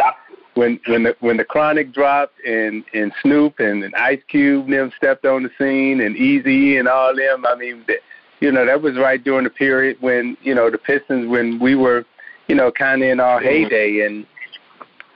when 0.55 0.79
when 0.87 1.03
the 1.03 1.15
when 1.19 1.37
the 1.37 1.45
Chronic 1.45 1.91
dropped 1.91 2.39
and 2.45 2.83
and 2.93 3.11
Snoop 3.21 3.59
and, 3.59 3.83
and 3.83 3.95
Ice 3.95 4.21
Cube 4.27 4.65
and 4.65 4.73
them 4.73 4.91
stepped 4.95 5.25
on 5.25 5.43
the 5.43 5.49
scene 5.57 6.01
and 6.01 6.15
Eazy 6.15 6.79
and 6.79 6.87
all 6.87 7.15
them, 7.15 7.45
I 7.45 7.55
mean, 7.55 7.83
th- 7.87 8.01
you 8.39 8.51
know, 8.51 8.65
that 8.65 8.81
was 8.81 8.95
right 8.97 9.23
during 9.23 9.45
the 9.45 9.49
period 9.49 9.97
when 9.99 10.37
you 10.41 10.53
know 10.53 10.69
the 10.69 10.77
Pistons 10.77 11.27
when 11.27 11.59
we 11.59 11.75
were, 11.75 12.05
you 12.47 12.55
know, 12.55 12.71
kind 12.71 13.01
of 13.01 13.09
in 13.09 13.19
our 13.19 13.39
heyday 13.39 14.05
and 14.05 14.25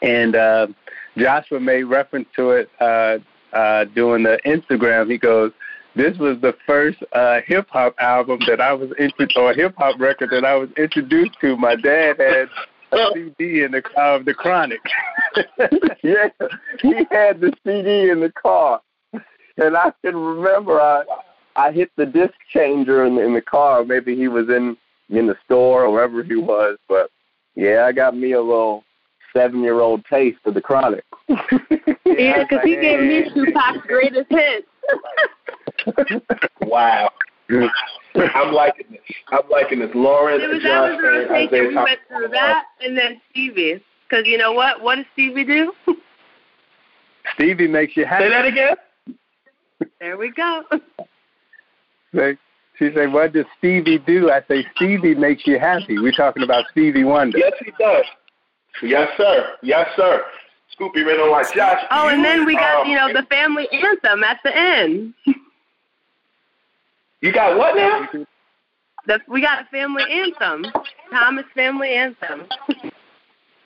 and 0.01 0.35
uh, 0.35 0.67
Joshua 1.17 1.59
made 1.59 1.83
reference 1.83 2.27
to 2.35 2.51
it 2.51 2.69
uh, 2.79 3.17
uh, 3.53 3.85
doing 3.85 4.23
the 4.23 4.39
Instagram. 4.45 5.11
He 5.11 5.17
goes, 5.17 5.51
"This 5.95 6.17
was 6.17 6.39
the 6.41 6.55
first 6.65 6.99
uh, 7.13 7.41
hip 7.45 7.67
hop 7.69 7.95
album 7.99 8.39
that 8.47 8.61
I 8.61 8.73
was 8.73 8.89
intro- 8.97 9.27
or 9.35 9.53
hip 9.53 9.75
hop 9.77 9.99
record 9.99 10.29
that 10.31 10.45
I 10.45 10.55
was 10.55 10.69
introduced 10.77 11.37
to. 11.41 11.57
My 11.57 11.75
dad 11.75 12.19
had 12.19 12.49
a 12.91 13.09
CD 13.13 13.63
in 13.63 13.71
the 13.71 13.81
car 13.81 14.15
of 14.15 14.25
the 14.25 14.33
Chronic." 14.33 14.81
yeah, 16.03 16.29
he 16.81 16.93
had 17.11 17.41
the 17.41 17.53
CD 17.65 18.09
in 18.09 18.19
the 18.19 18.31
car, 18.41 18.81
and 19.57 19.77
I 19.77 19.91
can 20.03 20.15
remember 20.15 20.79
I 20.79 21.03
I 21.55 21.71
hit 21.71 21.91
the 21.97 22.05
disc 22.05 22.33
changer 22.53 23.05
in 23.05 23.15
the, 23.15 23.21
in 23.23 23.33
the 23.33 23.41
car. 23.41 23.83
Maybe 23.83 24.15
he 24.15 24.27
was 24.27 24.49
in 24.49 24.77
in 25.09 25.27
the 25.27 25.35
store 25.45 25.85
or 25.85 25.91
wherever 25.91 26.23
he 26.23 26.35
was, 26.35 26.77
but 26.87 27.09
yeah, 27.55 27.85
I 27.85 27.91
got 27.91 28.15
me 28.15 28.33
a 28.33 28.41
little 28.41 28.83
seven 29.33 29.61
year 29.61 29.79
old 29.79 30.05
taste 30.05 30.39
of 30.45 30.53
the 30.53 30.61
Chronic. 30.61 31.03
Yeah, 32.05 32.43
because 32.43 32.63
he 32.63 32.75
gave 32.77 33.01
me 33.01 33.29
Tupac's 33.31 33.85
greatest 33.85 34.27
hits. 34.29 34.67
Wow. 36.61 37.11
I'm 37.49 38.53
liking 38.53 38.87
this. 38.89 39.01
I'm 39.29 39.47
liking 39.51 39.79
this. 39.79 39.89
Lauren, 39.93 40.41
It 40.41 40.47
was 40.47 40.63
Josh, 40.63 40.65
that 40.65 40.89
was 40.89 40.97
the 40.97 41.33
rotation. 41.33 41.55
Isiah 41.55 41.67
We 41.67 41.75
went 41.75 41.99
through 42.07 42.27
that 42.29 42.63
and 42.81 42.97
then 42.97 43.21
Stevie. 43.29 43.83
Because 44.09 44.25
you 44.27 44.37
know 44.37 44.51
what? 44.53 44.81
What 44.81 44.95
does 44.95 45.05
Stevie 45.13 45.43
do? 45.45 45.73
Stevie 47.35 47.67
makes 47.67 47.97
you 47.97 48.05
happy. 48.05 48.25
Say 48.25 48.29
that 48.29 48.45
again. 48.45 48.75
there 49.99 50.17
we 50.17 50.31
go. 50.31 50.63
Say- 52.15 52.37
She 52.79 52.89
said, 52.93 53.11
"What 53.11 53.33
does 53.33 53.45
Stevie 53.57 53.97
do?" 53.99 54.29
I 54.31 54.41
say, 54.47 54.65
"Stevie 54.75 55.15
makes 55.15 55.45
you 55.47 55.59
happy." 55.59 55.97
We're 55.97 56.11
talking 56.11 56.43
about 56.43 56.65
Stevie 56.71 57.03
Wonder. 57.03 57.37
Yes, 57.39 57.53
he 57.63 57.71
does. 57.79 58.05
Yes, 58.83 59.09
sir. 59.17 59.53
Yes, 59.63 59.87
sir. 59.95 60.23
Scoopy 60.79 61.03
right 61.03 61.19
on 61.19 61.31
like 61.31 61.51
Josh. 61.55 61.81
Oh, 61.89 62.07
and 62.09 62.23
then 62.23 62.45
we 62.45 62.53
got, 62.55 62.81
um, 62.83 62.87
you 62.87 62.95
know, 62.95 63.11
the 63.11 63.23
family 63.31 63.67
anthem 63.71 64.23
at 64.23 64.37
the 64.43 64.55
end. 64.55 65.13
You 67.21 67.33
got 67.33 67.57
what 67.57 67.75
now? 67.75 68.07
The, 69.07 69.19
we 69.27 69.41
got 69.41 69.63
a 69.63 69.65
family 69.69 70.03
anthem. 70.11 70.65
Thomas 71.09 71.45
family 71.55 71.89
anthem. 71.93 72.45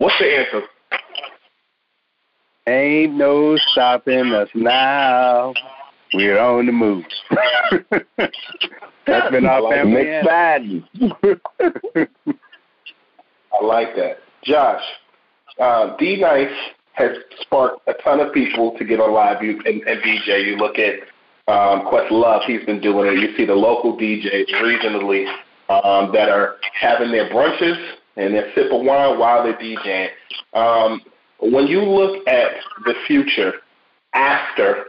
What's 0.01 0.17
the 0.17 0.25
answer? 0.25 0.63
Ain't 2.67 3.13
no 3.13 3.55
stopping 3.71 4.33
us 4.33 4.49
now. 4.55 5.53
We're 6.15 6.39
on 6.39 6.65
the 6.65 6.71
move. 6.71 7.05
That's 9.05 9.29
been 9.29 9.45
our 9.45 9.71
family. 9.71 10.05
McFadden. 10.05 10.83
I 13.53 13.63
like 13.63 13.95
that. 13.95 14.17
Josh, 14.43 14.81
uh, 15.59 15.95
D 15.97 16.19
Nice 16.19 16.49
has 16.93 17.17
sparked 17.41 17.87
a 17.87 17.93
ton 18.03 18.21
of 18.21 18.33
people 18.33 18.75
to 18.79 18.83
get 18.83 18.99
on 18.99 19.13
live 19.13 19.43
you, 19.43 19.61
and, 19.65 19.83
and 19.83 20.01
DJ. 20.01 20.47
You 20.47 20.57
look 20.57 20.79
at 20.79 20.95
um, 21.47 21.85
Questlove, 21.85 22.45
he's 22.45 22.65
been 22.65 22.81
doing 22.81 23.15
it. 23.15 23.19
You 23.19 23.37
see 23.37 23.45
the 23.45 23.53
local 23.53 23.95
DJs 23.99 24.49
regionally 24.63 25.31
um, 25.69 26.11
that 26.13 26.27
are 26.27 26.55
having 26.73 27.11
their 27.11 27.29
brunches 27.29 27.97
and 28.21 28.33
their 28.33 28.51
sip 28.53 28.71
of 28.71 28.81
wine 28.81 29.19
while 29.19 29.43
they're 29.43 29.57
DJing. 29.57 30.09
Um, 30.53 31.01
when 31.39 31.67
you 31.67 31.81
look 31.81 32.27
at 32.27 32.51
the 32.85 32.93
future 33.07 33.53
after 34.13 34.85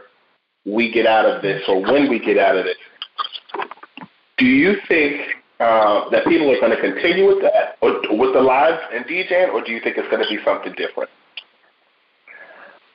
we 0.65 0.91
get 0.91 1.05
out 1.05 1.25
of 1.25 1.41
this 1.41 1.63
or 1.67 1.81
when 1.81 2.09
we 2.09 2.19
get 2.19 2.37
out 2.37 2.55
of 2.55 2.65
this, 2.65 2.77
do 4.37 4.45
you 4.45 4.75
think 4.87 5.21
uh, 5.59 6.09
that 6.09 6.25
people 6.25 6.49
are 6.51 6.59
going 6.59 6.75
to 6.75 6.81
continue 6.81 7.27
with 7.27 7.41
that, 7.41 7.77
or 7.81 7.93
with 8.17 8.33
the 8.33 8.41
live 8.41 8.79
and 8.93 9.05
DJing, 9.05 9.53
or 9.53 9.63
do 9.63 9.71
you 9.71 9.79
think 9.79 9.97
it's 9.97 10.09
going 10.09 10.21
to 10.21 10.29
be 10.29 10.43
something 10.43 10.73
different? 10.73 11.09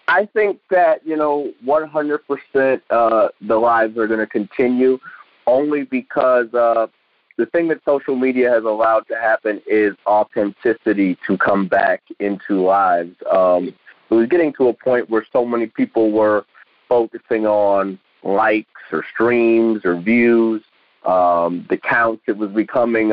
I 0.08 0.26
think 0.26 0.58
that 0.70 1.06
you 1.06 1.16
know 1.16 1.52
100% 1.66 2.80
uh, 2.90 3.28
the 3.40 3.56
lives 3.56 3.96
are 3.96 4.06
going 4.06 4.20
to 4.20 4.26
continue, 4.26 4.98
only 5.46 5.84
because 5.84 6.52
uh, 6.54 6.88
the 7.38 7.46
thing 7.46 7.68
that 7.68 7.78
social 7.84 8.16
media 8.16 8.50
has 8.50 8.64
allowed 8.64 9.06
to 9.06 9.14
happen 9.14 9.62
is 9.66 9.94
authenticity 10.06 11.16
to 11.26 11.38
come 11.38 11.68
back 11.68 12.02
into 12.18 12.62
lives. 12.62 13.14
Um, 13.32 13.68
it 14.10 14.14
was 14.14 14.28
getting 14.28 14.52
to 14.54 14.68
a 14.68 14.74
point 14.74 15.08
where 15.08 15.24
so 15.32 15.44
many 15.44 15.66
people 15.66 16.10
were 16.10 16.44
focusing 16.88 17.46
on 17.46 17.98
likes 18.24 18.68
or 18.90 19.04
streams 19.12 19.84
or 19.84 20.00
views, 20.00 20.62
um, 21.06 21.64
the 21.70 21.76
counts. 21.76 22.22
It 22.26 22.36
was 22.36 22.50
becoming 22.50 23.10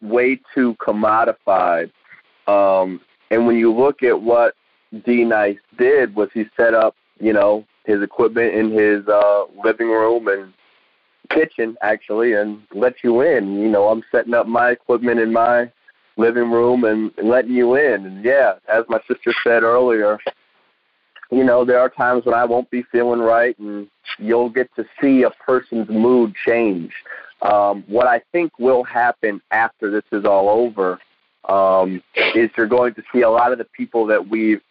way 0.00 0.40
too 0.54 0.74
commodified. 0.76 1.90
Um, 2.46 3.00
and 3.30 3.46
when 3.46 3.56
you 3.56 3.72
look 3.74 4.02
at 4.02 4.22
what 4.22 4.54
D 5.04 5.24
Nice 5.24 5.58
did, 5.76 6.14
was 6.14 6.30
he 6.32 6.44
set 6.56 6.72
up, 6.72 6.94
you 7.20 7.34
know, 7.34 7.66
his 7.84 8.02
equipment 8.02 8.54
in 8.54 8.70
his 8.70 9.06
uh, 9.08 9.44
living 9.62 9.88
room 9.88 10.28
and 10.28 10.54
kitchen 11.26 11.76
actually, 11.82 12.34
and 12.34 12.60
let 12.74 12.94
you 13.02 13.20
in. 13.20 13.58
You 13.60 13.68
know, 13.68 13.88
I'm 13.88 14.02
setting 14.10 14.34
up 14.34 14.46
my 14.46 14.70
equipment 14.70 15.20
in 15.20 15.32
my 15.32 15.70
living 16.16 16.50
room 16.50 16.84
and, 16.84 17.12
letting 17.22 17.52
you 17.52 17.74
in. 17.74 18.06
And 18.06 18.24
yeah, 18.24 18.54
as 18.72 18.84
my 18.88 19.00
sister 19.06 19.34
said 19.44 19.62
earlier, 19.62 20.18
you 21.30 21.44
know, 21.44 21.64
there 21.64 21.80
are 21.80 21.90
times 21.90 22.24
when 22.24 22.34
I 22.34 22.44
won't 22.44 22.70
be 22.70 22.82
feeling 22.92 23.20
right, 23.20 23.58
and 23.58 23.88
you'll 24.18 24.48
get 24.48 24.74
to 24.76 24.84
see 25.00 25.24
a 25.24 25.30
person's 25.30 25.88
mood 25.88 26.34
change. 26.46 26.92
Um, 27.42 27.84
what 27.86 28.06
I 28.06 28.22
think 28.32 28.58
will 28.58 28.84
happen 28.84 29.42
after 29.50 29.90
this 29.90 30.04
is 30.12 30.24
all 30.24 30.48
over 30.48 30.98
um, 31.48 32.02
is 32.34 32.50
you're 32.56 32.66
going 32.66 32.94
to 32.94 33.02
see 33.12 33.22
a 33.22 33.30
lot 33.30 33.52
of 33.52 33.58
the 33.58 33.64
people 33.64 34.06
that 34.06 34.28
we've 34.28 34.62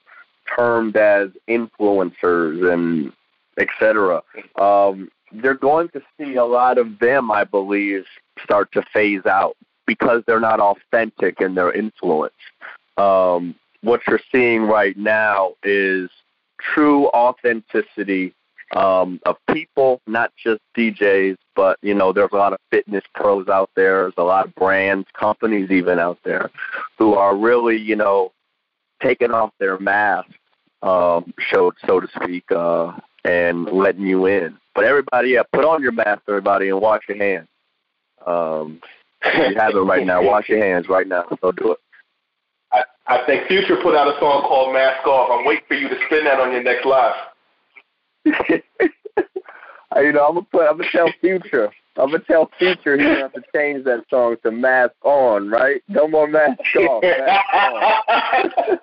termed 0.56 0.96
as 0.96 1.30
influencers 1.48 2.72
and 2.74 3.12
et 3.58 3.68
cetera. 3.80 4.22
Um, 4.60 5.10
they're 5.42 5.54
going 5.54 5.90
to 5.90 6.02
see 6.18 6.36
a 6.36 6.46
lot 6.46 6.78
of 6.78 7.00
them, 7.00 7.32
I 7.32 7.44
believe, 7.44 8.06
start 8.44 8.72
to 8.74 8.84
phase 8.94 9.26
out 9.26 9.56
because 9.86 10.24
they're 10.26 10.40
not 10.40 10.60
authentic 10.60 11.42
in 11.42 11.56
their 11.56 11.72
influence. 11.72 12.34
Um, 12.98 13.56
what 13.82 14.02
you're 14.08 14.20
seeing 14.32 14.64
right 14.64 14.98
now 14.98 15.54
is 15.64 16.10
true 16.60 17.08
authenticity 17.08 18.34
um, 18.76 19.20
of 19.26 19.38
people, 19.52 20.02
not 20.08 20.32
just 20.42 20.62
DJs, 20.76 21.38
but 21.56 21.78
you 21.82 21.94
know, 21.94 22.12
there's 22.12 22.32
a 22.34 22.38
lot 22.38 22.54
of 22.54 22.60
fitness 22.72 23.04
pros 23.14 23.48
out 23.48 23.70
there. 23.76 24.04
There's 24.04 24.14
a 24.18 24.24
lot 24.24 24.48
of 24.48 24.56
brands, 24.56 25.08
companies 25.14 25.70
even 25.70 26.00
out 26.00 26.18
there, 26.24 26.50
who 26.98 27.14
are 27.14 27.36
really, 27.36 27.78
you 27.78 27.96
know, 27.96 28.32
taking 29.04 29.32
off 29.32 29.52
their 29.60 29.78
mask, 29.78 30.30
um, 30.82 31.34
so 31.52 31.74
so 31.86 32.00
to 32.00 32.08
speak, 32.16 32.52
uh, 32.52 32.94
and 33.26 33.66
letting 33.66 34.06
you 34.06 34.28
in. 34.28 34.58
But 34.74 34.84
everybody, 34.86 35.30
yeah, 35.30 35.44
put 35.52 35.66
on 35.66 35.82
your 35.82 35.92
mask, 35.92 36.22
everybody, 36.28 36.70
and 36.70 36.80
wash 36.80 37.02
your 37.08 37.18
hands. 37.18 37.48
Um, 38.26 38.82
you 39.24 39.56
have 39.58 39.74
it 39.76 39.80
right 39.80 40.06
now. 40.06 40.24
Wash 40.28 40.50
your 40.50 40.64
hands 40.64 40.88
right 40.88 41.08
now. 41.08 41.24
Go 41.42 41.52
do 41.52 41.72
it. 41.72 41.80
I, 42.72 42.84
I 43.08 43.26
think 43.26 43.48
Future 43.48 43.78
put 43.82 43.96
out 43.96 44.08
a 44.08 44.20
song 44.20 44.44
called 44.48 44.74
Mask 44.74 45.06
Off. 45.08 45.30
I'm 45.32 45.46
waiting 45.46 45.66
for 45.68 45.76
you 45.76 45.90
to 45.90 45.96
spin 46.06 46.26
that 46.26 46.40
on 46.40 46.52
your 46.52 46.64
next 46.64 46.86
live. 46.86 47.14
you 48.26 50.12
know, 50.12 50.26
I'm 50.26 50.36
gonna 50.36 50.42
put. 50.52 50.68
I'm 50.68 50.78
gonna 50.78 50.90
tell 50.92 51.12
Future. 51.22 51.72
I'm 51.98 52.12
gonna 52.12 52.24
tell 52.28 52.50
Future 52.58 52.98
he's 52.98 53.06
gonna 53.06 53.20
have 53.20 53.34
to 53.34 53.44
change 53.56 53.86
that 53.86 54.04
song 54.10 54.36
to 54.44 54.52
Mask 54.52 54.94
On, 55.04 55.50
right? 55.50 55.82
No 55.88 56.08
more 56.08 56.28
Mask 56.28 56.60
Off. 56.78 57.04
Mask 57.04 57.54
on. 57.54 58.80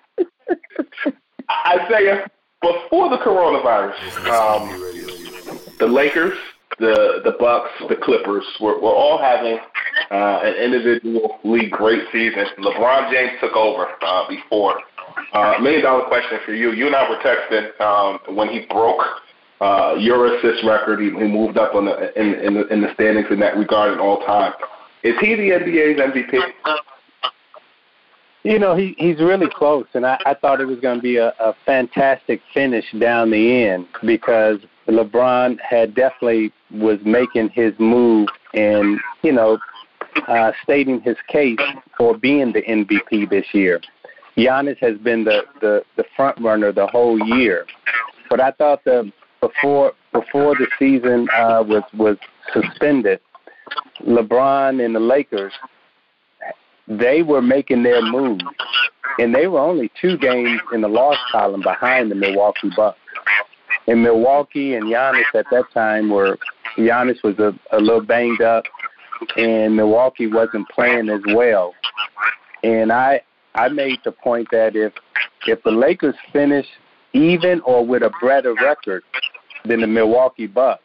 Isiah, 1.74 2.26
before 2.62 3.10
the 3.10 3.18
coronavirus, 3.18 3.98
um, 4.30 4.68
the 5.78 5.86
Lakers, 5.86 6.38
the 6.78 7.20
the 7.24 7.36
Bucks, 7.38 7.70
the 7.88 7.96
Clippers 7.96 8.44
were, 8.60 8.80
were 8.80 8.94
all 8.94 9.18
having 9.18 9.58
uh, 10.10 10.40
an 10.44 10.54
individually 10.54 11.68
great 11.68 12.02
season. 12.12 12.46
LeBron 12.58 13.12
James 13.12 13.32
took 13.40 13.52
over 13.52 13.88
uh, 14.02 14.28
before. 14.28 14.80
Uh, 15.32 15.58
million 15.60 15.82
dollar 15.82 16.06
question 16.06 16.38
for 16.44 16.54
you. 16.54 16.72
You 16.72 16.86
and 16.86 16.96
I 16.96 17.08
were 17.08 17.16
texting 17.16 17.80
um, 17.80 18.36
when 18.36 18.48
he 18.48 18.66
broke 18.70 19.02
uh, 19.60 19.94
your 19.98 20.34
assist 20.34 20.64
record. 20.64 21.00
He, 21.00 21.06
he 21.06 21.28
moved 21.28 21.58
up 21.58 21.74
on 21.74 21.84
the 21.84 22.18
in, 22.18 22.34
in 22.34 22.54
the 22.54 22.66
in 22.68 22.80
the 22.80 22.94
standings 22.94 23.26
in 23.30 23.40
that 23.40 23.56
regard 23.56 23.92
in 23.92 23.98
all 23.98 24.24
time. 24.24 24.52
Is 25.02 25.14
he 25.20 25.34
the 25.34 25.50
NBA's 25.50 26.00
MVP? 26.00 26.40
You 28.44 28.58
know, 28.58 28.74
he 28.74 28.94
he's 28.98 29.20
really 29.20 29.48
close, 29.48 29.86
and 29.94 30.04
I, 30.04 30.18
I 30.26 30.34
thought 30.34 30.60
it 30.60 30.66
was 30.66 30.80
going 30.80 30.98
to 30.98 31.02
be 31.02 31.16
a, 31.16 31.28
a 31.38 31.54
fantastic 31.64 32.40
finish 32.52 32.84
down 32.98 33.30
the 33.30 33.64
end 33.64 33.86
because 34.04 34.58
LeBron 34.88 35.60
had 35.60 35.94
definitely 35.94 36.52
was 36.72 36.98
making 37.04 37.50
his 37.50 37.72
move 37.78 38.28
and 38.52 38.98
you 39.22 39.32
know 39.32 39.58
uh, 40.26 40.50
stating 40.62 41.00
his 41.00 41.16
case 41.28 41.58
for 41.96 42.16
being 42.16 42.52
the 42.52 42.62
MVP 42.62 43.30
this 43.30 43.46
year. 43.52 43.80
Giannis 44.36 44.78
has 44.78 44.98
been 44.98 45.24
the 45.24 45.42
the, 45.60 45.84
the 45.96 46.04
front 46.16 46.40
runner 46.40 46.72
the 46.72 46.88
whole 46.88 47.18
year, 47.36 47.66
but 48.28 48.40
I 48.40 48.50
thought 48.52 48.82
the 48.84 49.12
before 49.40 49.92
before 50.12 50.56
the 50.56 50.66
season 50.78 51.28
uh, 51.36 51.62
was 51.66 51.82
was 51.96 52.16
suspended, 52.52 53.20
LeBron 54.00 54.84
and 54.84 54.94
the 54.94 55.00
Lakers 55.00 55.52
they 56.88 57.22
were 57.22 57.42
making 57.42 57.82
their 57.82 58.02
move, 58.02 58.40
and 59.18 59.34
they 59.34 59.46
were 59.46 59.60
only 59.60 59.90
two 60.00 60.16
games 60.18 60.60
in 60.72 60.80
the 60.80 60.88
loss 60.88 61.18
column 61.30 61.62
behind 61.62 62.10
the 62.10 62.14
Milwaukee 62.14 62.70
Bucks. 62.74 62.98
And 63.86 64.02
Milwaukee 64.02 64.74
and 64.74 64.84
Giannis 64.84 65.24
at 65.34 65.46
that 65.50 65.64
time 65.72 66.10
were 66.10 66.38
Giannis 66.76 67.22
was 67.22 67.38
a, 67.38 67.54
a 67.72 67.78
little 67.78 68.02
banged 68.02 68.40
up, 68.40 68.64
and 69.36 69.76
Milwaukee 69.76 70.26
wasn't 70.26 70.68
playing 70.68 71.08
as 71.08 71.20
well. 71.34 71.74
And 72.62 72.92
I 72.92 73.22
I 73.54 73.68
made 73.68 73.98
the 74.04 74.12
point 74.12 74.48
that 74.52 74.76
if 74.76 74.92
if 75.46 75.62
the 75.62 75.70
Lakers 75.70 76.14
finish 76.32 76.66
even 77.12 77.60
or 77.62 77.84
with 77.84 78.02
a 78.02 78.10
better 78.22 78.54
record 78.54 79.02
than 79.64 79.80
the 79.80 79.86
Milwaukee 79.86 80.46
Bucks, 80.46 80.82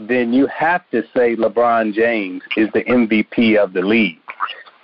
then 0.00 0.32
you 0.32 0.46
have 0.46 0.82
to 0.90 1.02
say 1.14 1.36
LeBron 1.36 1.94
James 1.94 2.42
is 2.56 2.68
the 2.74 2.84
MVP 2.84 3.56
of 3.56 3.72
the 3.72 3.82
league. 3.82 4.18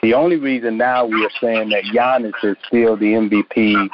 The 0.04 0.12
only 0.12 0.36
reason 0.36 0.76
now 0.76 1.06
we 1.06 1.24
are 1.24 1.30
saying 1.40 1.70
that 1.70 1.84
Giannis 1.84 2.34
is 2.42 2.58
still 2.66 2.94
the 2.94 3.06
MVP 3.06 3.88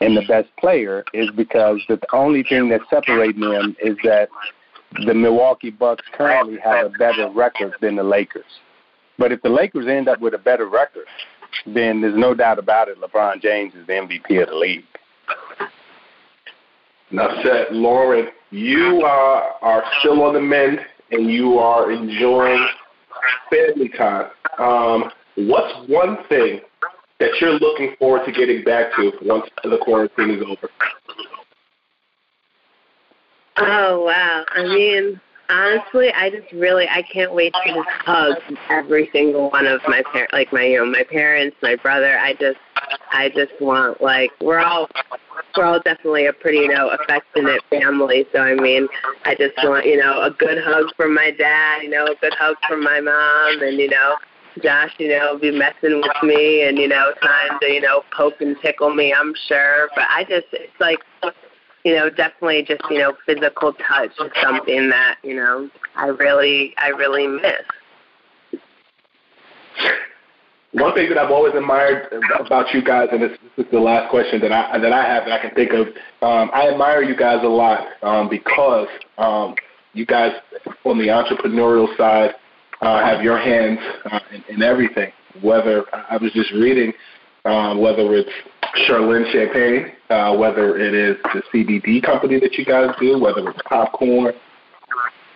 and 0.00 0.16
the 0.16 0.22
best 0.28 0.48
player 0.60 1.04
is 1.12 1.28
because 1.34 1.80
the 1.88 1.98
only 2.12 2.44
thing 2.44 2.68
that's 2.68 2.88
separating 2.88 3.40
them 3.40 3.74
is 3.82 3.96
that 4.04 4.28
the 5.04 5.12
Milwaukee 5.12 5.70
Bucks 5.70 6.04
currently 6.12 6.56
have 6.62 6.86
a 6.86 6.90
better 6.90 7.28
record 7.34 7.72
than 7.80 7.96
the 7.96 8.04
Lakers. 8.04 8.44
But 9.18 9.32
if 9.32 9.42
the 9.42 9.48
Lakers 9.48 9.88
end 9.88 10.08
up 10.08 10.20
with 10.20 10.34
a 10.34 10.38
better 10.38 10.68
record, 10.68 11.06
then 11.66 12.00
there's 12.00 12.16
no 12.16 12.32
doubt 12.32 12.60
about 12.60 12.86
it. 12.86 13.00
LeBron 13.00 13.42
James 13.42 13.74
is 13.74 13.88
the 13.88 13.94
MVP 13.94 14.40
of 14.40 14.50
the 14.50 14.54
league. 14.54 14.84
Now, 17.10 17.42
said 17.42 17.72
Lauren, 17.72 18.28
you 18.50 19.02
uh, 19.04 19.42
are 19.62 19.82
still 19.98 20.22
on 20.22 20.34
the 20.34 20.40
mend 20.40 20.78
and 21.10 21.28
you 21.28 21.58
are 21.58 21.90
enjoying 21.90 22.68
family 23.50 23.88
time. 23.88 24.30
Um, 24.60 25.10
What's 25.36 25.88
one 25.88 26.18
thing 26.28 26.60
that 27.20 27.30
you're 27.40 27.58
looking 27.58 27.94
forward 27.98 28.24
to 28.26 28.32
getting 28.32 28.64
back 28.64 28.94
to 28.96 29.12
once 29.22 29.46
the 29.62 29.78
quarantine 29.82 30.30
is 30.30 30.42
over? 30.42 30.70
Oh 33.58 34.04
wow! 34.04 34.44
I 34.50 34.62
mean, 34.64 35.20
honestly, 35.48 36.12
I 36.12 36.30
just 36.30 36.52
really 36.52 36.86
I 36.88 37.02
can't 37.02 37.34
wait 37.34 37.54
to 37.64 37.74
just 37.74 37.88
hug 37.88 38.36
every 38.68 39.08
single 39.12 39.50
one 39.50 39.66
of 39.66 39.80
my 39.88 40.02
parents, 40.12 40.32
like 40.32 40.52
my 40.52 40.64
you 40.64 40.78
know 40.78 40.86
my 40.86 41.04
parents, 41.04 41.56
my 41.62 41.76
brother. 41.76 42.18
I 42.18 42.34
just 42.34 42.58
I 43.12 43.30
just 43.34 43.52
want 43.60 44.00
like 44.02 44.30
we're 44.40 44.60
all 44.60 44.88
we're 45.56 45.64
all 45.64 45.80
definitely 45.80 46.26
a 46.26 46.32
pretty 46.32 46.58
you 46.58 46.68
know 46.68 46.90
affectionate 46.90 47.62
family. 47.70 48.26
So 48.32 48.40
I 48.40 48.54
mean, 48.54 48.88
I 49.24 49.34
just 49.34 49.56
want 49.64 49.86
you 49.86 49.96
know 49.96 50.22
a 50.22 50.30
good 50.30 50.58
hug 50.62 50.86
from 50.96 51.14
my 51.14 51.30
dad, 51.30 51.82
you 51.82 51.90
know 51.90 52.06
a 52.06 52.14
good 52.20 52.34
hug 52.34 52.56
from 52.68 52.82
my 52.82 53.00
mom, 53.00 53.62
and 53.62 53.78
you 53.78 53.88
know 53.88 54.16
Josh, 54.62 54.92
you 54.98 55.08
know, 55.08 55.38
be 55.38 55.50
messing 55.50 56.00
with 56.00 56.22
me 56.22 56.66
and, 56.66 56.78
you 56.78 56.88
know, 56.88 57.12
trying 57.20 57.58
to, 57.60 57.66
you 57.66 57.80
know, 57.80 58.02
poke 58.16 58.40
and 58.40 58.56
tickle 58.62 58.94
me, 58.94 59.12
I'm 59.12 59.34
sure. 59.48 59.88
But 59.94 60.04
I 60.08 60.24
just, 60.24 60.46
it's 60.52 60.72
like, 60.80 60.98
you 61.84 61.94
know, 61.94 62.10
definitely 62.10 62.64
just, 62.66 62.82
you 62.90 62.98
know, 62.98 63.14
physical 63.26 63.72
touch 63.74 64.10
is 64.20 64.32
something 64.42 64.88
that, 64.90 65.18
you 65.22 65.34
know, 65.36 65.70
I 65.94 66.06
really, 66.06 66.74
I 66.78 66.88
really 66.88 67.26
miss. 67.26 67.62
One 70.72 70.94
thing 70.94 71.08
that 71.08 71.16
I've 71.16 71.30
always 71.30 71.54
admired 71.54 72.12
about 72.38 72.74
you 72.74 72.82
guys, 72.82 73.08
and 73.10 73.22
this, 73.22 73.38
this 73.56 73.64
is 73.64 73.72
the 73.72 73.80
last 73.80 74.10
question 74.10 74.40
that 74.42 74.52
I 74.52 74.78
that 74.78 74.92
I 74.92 75.06
have 75.06 75.24
that 75.24 75.32
I 75.32 75.40
can 75.40 75.54
think 75.54 75.70
of. 75.72 75.86
Um, 76.20 76.50
I 76.52 76.68
admire 76.68 77.02
you 77.02 77.16
guys 77.16 77.42
a 77.42 77.48
lot 77.48 77.86
um, 78.02 78.28
because 78.28 78.88
um, 79.16 79.54
you 79.94 80.04
guys 80.04 80.32
on 80.84 80.98
the 80.98 81.06
entrepreneurial 81.06 81.96
side 81.96 82.34
uh, 82.80 83.04
have 83.04 83.22
your 83.22 83.38
hands 83.38 83.78
uh, 84.10 84.20
in, 84.32 84.56
in 84.56 84.62
everything. 84.62 85.12
Whether 85.42 85.84
I 85.92 86.16
was 86.16 86.32
just 86.32 86.52
reading 86.52 86.92
uh, 87.46 87.76
whether 87.76 88.14
it's 88.14 88.30
Cheurlin 88.88 89.30
Champagne, 89.32 89.92
uh, 90.10 90.36
whether 90.36 90.76
it 90.78 90.94
is 90.94 91.16
the 91.32 91.42
CBD 91.54 92.02
company 92.02 92.40
that 92.40 92.54
you 92.54 92.64
guys 92.64 92.90
do, 93.00 93.18
whether 93.18 93.48
it's 93.48 93.60
popcorn. 93.68 94.34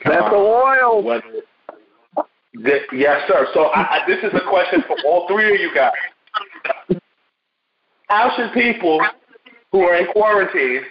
That's 0.04 0.28
the 0.30 0.36
oil. 0.36 1.02
Whether 1.02 1.42
the, 2.54 2.80
yes, 2.92 3.22
sir. 3.28 3.46
So 3.54 3.66
I, 3.66 3.80
I, 3.80 3.98
this 4.08 4.18
is 4.24 4.32
a 4.34 4.48
question 4.48 4.82
for 4.86 4.96
all 5.06 5.28
three 5.28 5.54
of 5.54 5.60
you 5.60 5.72
guys. 5.72 5.92
How 8.08 8.34
should 8.36 8.52
people 8.52 9.00
who 9.70 9.82
are 9.82 9.94
in 9.94 10.10
quarantine 10.12 10.82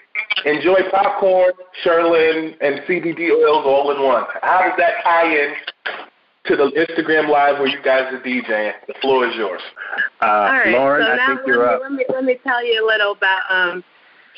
enjoy 0.45 0.89
popcorn, 0.89 1.51
Cheurlin, 1.83 2.55
and 2.61 2.79
CBD 2.87 3.29
oils 3.29 3.65
all 3.65 3.91
in 3.93 4.01
one? 4.01 4.23
How 4.41 4.61
does 4.61 4.77
that 4.77 5.03
tie 5.03 5.27
in 5.27 5.53
to 6.49 6.55
the 6.55 6.71
Instagram 6.71 7.29
live 7.29 7.59
where 7.59 7.67
you 7.67 7.81
guys 7.83 8.11
are 8.11 8.19
DJing? 8.19 8.73
The 8.87 8.95
floor 9.01 9.27
is 9.27 9.35
yours. 9.35 9.61
Uh, 10.21 10.25
all 10.25 10.43
right, 10.45 10.73
Lauren, 10.73 11.05
so 11.05 11.11
I 11.11 11.15
now 11.15 11.35
think 11.35 11.47
you're 11.47 11.63
let 11.63 11.75
up. 11.75 11.81
me, 11.81 11.83
Let 11.83 11.91
me, 11.91 12.05
let 12.09 12.23
me 12.23 12.39
tell 12.43 12.65
you 12.65 12.83
a 12.83 12.85
little 12.85 13.11
about 13.11 13.41
um, 13.49 13.83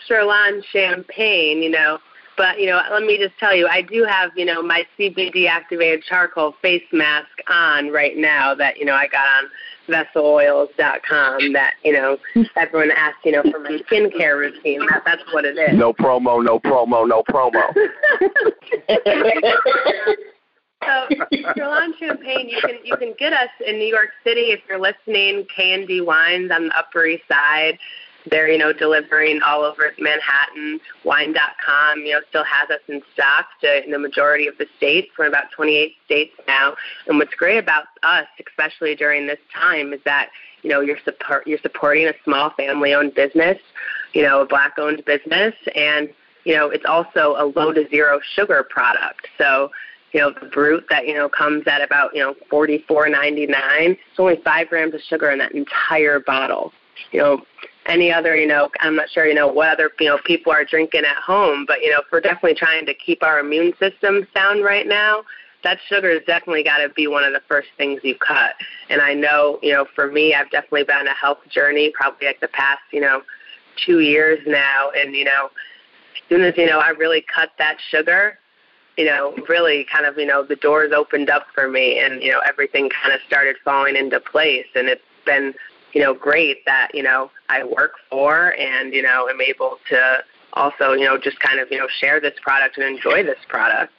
Cheurlin 0.08 0.62
Champagne, 0.71 1.63
you 1.63 1.69
know. 1.69 2.00
But, 2.38 2.60
you 2.60 2.65
know, 2.65 2.82
let 2.91 3.04
me 3.04 3.17
just 3.17 3.38
tell 3.39 3.56
you, 3.56 3.67
I 3.67 3.82
do 3.82 4.04
have, 4.04 4.32
you 4.36 4.45
know, 4.45 4.62
my 4.63 4.84
CBD 4.97 5.47
activated 5.47 6.04
charcoal 6.04 6.56
face 6.62 6.84
mask 6.91 7.30
on 7.50 7.91
right 7.91 8.17
now 8.17 8.56
that, 8.56 8.78
you 8.78 8.86
know, 8.86 8.93
I 8.93 9.08
got 9.08 9.26
on 9.28 9.50
vesseloils.com 9.88 11.54
that, 11.54 11.74
you 11.84 11.93
know, 11.93 12.17
everyone 12.56 12.91
asks, 12.91 13.19
you 13.24 13.32
know, 13.34 13.43
for 13.43 13.60
my 13.60 13.80
skincare 13.89 14.38
routine. 14.38 14.86
That, 14.88 15.04
that's 15.06 15.24
what 15.34 15.45
it 15.45 15.58
is. 15.58 15.78
No 15.78 15.93
promo, 15.93 16.43
no 16.43 16.60
promo, 16.60 17.08
no 17.08 17.24
promo. 17.24 17.62
So, 20.84 21.08
Cheurlin 21.56 21.98
Champagne, 22.00 22.50
you 22.50 22.60
can 22.62 22.80
you 22.84 22.98
can 22.98 23.13
get 23.17 23.34
us 23.34 23.50
in 23.65 23.78
New 23.78 23.88
York 23.88 24.10
City 24.24 24.52
if 24.52 24.62
you're 24.67 24.80
listening. 24.80 25.46
K 25.56 25.74
and 25.74 25.88
D 25.88 26.02
Wines 26.02 26.52
on 26.52 26.70
the 26.70 26.78
Upper 26.78 27.06
East 27.06 27.24
Side. 27.28 27.78
They're 28.30 28.50
you 28.50 28.58
know 28.58 28.74
delivering 28.74 29.41
all 29.46 29.62
over 29.62 29.94
Manhattan. 30.00 30.80
Wine.com 31.04 32.00
you 32.00 32.13
know 32.13 32.22
still 32.30 32.44
has 32.44 32.70
us 32.70 32.82
in 32.88 33.02
stock 33.13 33.46
to 33.62 33.84
in 33.84 33.91
the 33.91 34.00
majority 34.00 34.48
of 34.48 34.58
the 34.58 34.65
states. 34.78 35.10
We're 35.17 35.26
in 35.26 35.32
about 35.32 35.52
28 35.56 35.94
states 36.06 36.34
now. 36.48 36.76
And 37.08 37.17
what's 37.17 37.34
great 37.36 37.58
about 37.58 37.86
us, 38.04 38.28
especially 38.48 38.96
during 38.96 39.28
this 39.28 39.39
time, 39.54 39.94
is 39.94 40.02
that 40.06 40.30
you 40.63 40.70
know 40.70 40.82
you're 40.82 41.00
support 41.04 41.46
you're 41.46 41.60
supporting 41.60 42.08
a 42.08 42.13
small 42.24 42.52
family-owned 42.52 43.13
business, 43.13 43.58
you 44.13 44.24
know 44.24 44.41
a 44.41 44.46
black-owned 44.46 45.04
business, 45.06 45.54
and 45.76 46.10
you 46.44 46.56
know 46.56 46.70
it's 46.70 46.86
also 46.86 47.36
a 47.38 47.46
low 47.56 47.72
to 47.72 47.88
zero 47.89 48.20
sugar 48.36 48.65
product. 48.70 49.28
So 49.38 49.70
you 50.13 50.19
know, 50.19 50.32
the 50.32 50.47
brut 50.47 50.84
that, 50.89 51.08
you 51.08 51.13
know, 51.13 51.30
comes 51.30 51.63
at 51.67 51.82
about, 51.82 52.15
you 52.15 52.21
know, 52.21 52.36
forty 52.50 52.84
four 52.88 53.08
ninety 53.10 53.47
nine. 53.47 53.91
It's 53.91 54.19
only 54.19 54.41
five 54.43 54.69
grams 54.69 54.93
of 54.93 55.02
sugar 55.02 55.32
in 55.32 55.39
that 55.39 55.54
entire 55.54 56.19
bottle. 56.19 56.74
You 57.12 57.19
know, 57.19 57.41
any 57.88 58.12
other, 58.12 58.36
you 58.36 58.47
know, 58.47 58.69
I'm 58.82 58.95
not 58.95 59.10
sure, 59.10 59.26
you 59.26 59.34
know, 59.34 59.47
what 59.47 59.69
other, 59.69 59.89
you 60.00 60.08
know, 60.08 60.19
people 60.26 60.52
are 60.52 60.63
drinking 60.63 61.04
at 61.04 61.17
home, 61.17 61.65
but, 61.67 61.82
you 61.82 61.89
know, 61.89 62.00
if 62.00 62.06
we're 62.12 62.21
definitely 62.21 62.54
trying 62.54 62.86
to 62.86 62.93
keep 62.93 63.24
our 63.24 63.39
immune 63.39 63.74
system 63.80 64.28
sound 64.36 64.63
right 64.63 64.86
now, 64.88 65.24
that 65.63 65.80
sugar 65.88 66.12
has 66.12 66.21
definitely 66.28 66.63
got 66.63 66.78
to 66.78 66.89
be 66.89 67.08
one 67.08 67.24
of 67.24 67.34
the 67.34 67.41
first 67.47 67.69
things 67.78 68.00
you 68.04 68.15
cut. 68.15 68.54
And 68.89 69.02
I 69.02 69.13
know, 69.13 69.58
you 69.63 69.74
know, 69.74 69.86
for 69.95 70.12
me, 70.12 70.34
I've 70.36 70.52
definitely 70.52 70.84
been 70.84 70.97
on 70.97 71.08
a 71.08 71.13
health 71.13 71.39
journey 71.50 71.91
probably 71.95 72.28
like 72.28 72.39
the 72.39 72.50
past, 72.50 72.82
you 72.91 73.02
know, 73.02 73.21
two 73.84 74.02
years 74.02 74.39
now. 74.45 74.91
And, 74.91 75.15
you 75.15 75.24
know, 75.24 75.45
as 75.45 76.30
soon 76.30 76.41
as, 76.41 76.54
you 76.58 76.67
know, 76.67 76.80
I 76.80 76.89
really 76.89 77.24
cut 77.34 77.50
that 77.58 77.78
sugar, 77.89 78.38
you 78.97 79.06
know, 79.06 79.34
really 79.47 79.86
kind 79.91 80.06
of, 80.06 80.17
you 80.17 80.25
know, 80.25 80.43
the 80.43 80.56
doors 80.56 80.91
opened 80.93 81.30
up 81.30 81.47
for 81.54 81.67
me 81.67 81.99
and, 81.99 82.21
you 82.21 82.32
know, 82.32 82.41
everything 82.45 82.89
kind 82.89 83.13
of 83.13 83.21
started 83.25 83.56
falling 83.63 83.95
into 83.95 84.19
place. 84.19 84.67
And 84.75 84.88
it's 84.88 85.01
been, 85.25 85.54
you 85.93 86.01
know, 86.01 86.13
great 86.13 86.65
that, 86.65 86.89
you 86.93 87.04
know, 87.04 87.32
I 87.49 87.63
work 87.63 87.93
for 88.10 88.54
and, 88.58 88.93
you 88.93 89.01
know, 89.01 89.27
am 89.30 89.41
able 89.41 89.77
to 89.89 90.23
also, 90.54 90.93
you 90.93 91.06
know, 91.06 91.17
just 91.17 91.39
kind 91.39 91.60
of, 91.60 91.71
you 91.71 91.77
know, 91.77 91.88
share 91.99 92.19
this 92.19 92.34
product 92.41 92.77
and 92.77 92.86
enjoy 92.86 93.23
this 93.23 93.39
product. 93.47 93.93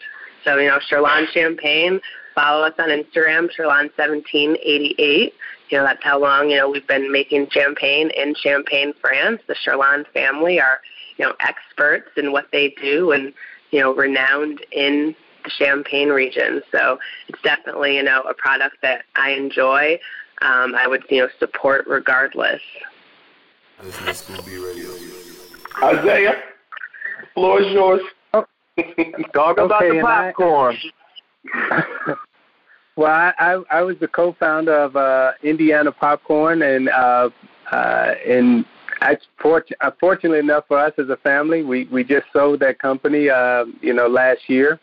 So, 0.44 0.58
you 0.58 0.68
know, 0.68 0.78
Cheurlin 0.90 1.26
Champagne, 1.28 2.00
follow 2.34 2.64
us 2.64 2.74
on 2.78 2.88
Instagram, 2.88 3.48
Cheurlin1788. 3.56 5.32
You 5.70 5.78
know, 5.78 5.84
that's 5.84 6.02
how 6.04 6.20
long, 6.20 6.50
you 6.50 6.58
know, 6.58 6.68
we've 6.68 6.86
been 6.86 7.10
making 7.10 7.48
champagne 7.50 8.10
in 8.10 8.34
Champagne, 8.34 8.92
France. 9.00 9.40
The 9.46 9.54
Cheurlin 9.54 10.04
family 10.12 10.60
are, 10.60 10.80
you 11.16 11.24
know, 11.24 11.34
experts 11.40 12.10
in 12.16 12.32
what 12.32 12.48
they 12.52 12.74
do 12.82 13.12
and, 13.12 13.32
you 13.72 13.80
know, 13.80 13.92
renowned 13.94 14.64
in 14.70 15.14
the 15.42 15.50
Champagne 15.50 16.10
region. 16.10 16.62
So 16.70 16.98
it's 17.28 17.42
definitely, 17.42 17.96
you 17.96 18.02
know, 18.04 18.20
a 18.22 18.34
product 18.34 18.76
that 18.82 19.04
I 19.16 19.30
enjoy. 19.30 19.98
Um, 20.42 20.74
I 20.76 20.86
would, 20.86 21.02
you 21.10 21.22
know, 21.22 21.28
support 21.40 21.86
regardless. 21.88 22.60
Isiah, 25.82 26.34
floor 27.34 27.60
is 27.62 27.72
yours. 27.72 28.00
Talk 28.32 29.58
about 29.58 29.82
Okay, 29.82 29.90
the 29.90 29.98
and 29.98 30.06
I- 30.06 30.32
popcorn. 30.32 30.76
Well, 32.94 33.10
I, 33.10 33.32
I, 33.38 33.78
I 33.78 33.82
was 33.82 33.96
the 34.00 34.06
co-founder 34.06 34.70
of 34.70 34.96
uh, 34.96 35.32
Indiana 35.42 35.90
Popcorn, 35.92 36.60
and 36.60 36.90
uh, 36.90 37.30
uh, 37.72 38.14
and 38.28 38.66
I, 39.02 39.18
uh, 39.80 39.90
fortunately 39.98 40.38
enough 40.38 40.64
for 40.68 40.78
us 40.78 40.92
as 40.96 41.08
a 41.08 41.16
family, 41.16 41.62
we, 41.62 41.84
we 41.86 42.04
just 42.04 42.26
sold 42.32 42.60
that 42.60 42.78
company, 42.78 43.28
uh, 43.28 43.64
you 43.80 43.92
know, 43.92 44.06
last 44.06 44.48
year. 44.48 44.78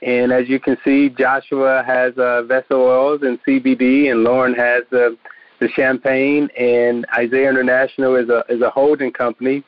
And 0.00 0.32
as 0.32 0.48
you 0.48 0.58
can 0.58 0.78
see, 0.84 1.10
Joshua 1.10 1.82
has 1.86 2.16
uh, 2.16 2.42
Vessel 2.44 2.80
Oils 2.80 3.22
and 3.22 3.38
CBD, 3.42 4.10
and 4.10 4.24
Lauren 4.24 4.54
has 4.54 4.84
the 4.90 5.16
the 5.60 5.68
champagne, 5.70 6.48
and 6.56 7.04
Isiah 7.20 7.48
International 7.48 8.14
is 8.14 8.28
a 8.28 8.44
is 8.48 8.62
a 8.62 8.70
holding 8.70 9.12
company 9.12 9.64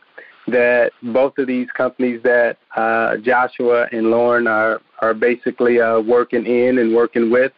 that 0.46 0.92
both 1.02 1.36
of 1.38 1.48
these 1.48 1.68
companies 1.76 2.22
that 2.22 2.58
uh, 2.76 3.16
Joshua 3.16 3.88
and 3.90 4.12
Lauren 4.12 4.46
are 4.46 4.80
are 5.00 5.14
basically 5.14 5.80
uh, 5.80 5.98
working 5.98 6.46
in 6.46 6.78
and 6.78 6.94
working 6.94 7.28
with, 7.28 7.50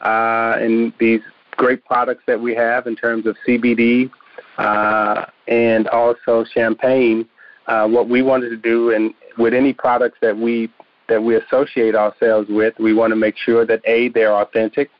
uh, 0.00 0.56
and 0.58 0.94
these 0.98 1.20
great 1.56 1.84
products 1.84 2.22
that 2.26 2.40
we 2.40 2.54
have 2.54 2.86
in 2.86 2.96
terms 2.96 3.26
of 3.26 3.36
CBD 3.46 4.10
uh, 4.58 5.26
and 5.48 5.88
also 5.88 6.44
champagne. 6.44 7.26
Uh, 7.66 7.88
what 7.88 8.08
we 8.08 8.22
wanted 8.22 8.48
to 8.48 8.56
do, 8.56 8.90
and 8.90 9.12
with 9.38 9.52
any 9.52 9.72
products 9.72 10.18
that 10.20 10.36
we 10.36 10.70
that 11.08 11.22
we 11.22 11.36
associate 11.36 11.94
ourselves 11.94 12.48
with, 12.48 12.74
we 12.78 12.92
want 12.92 13.10
to 13.10 13.16
make 13.16 13.36
sure 13.36 13.64
that 13.64 13.80
a 13.84 14.08
they're 14.10 14.34
authentic, 14.34 14.90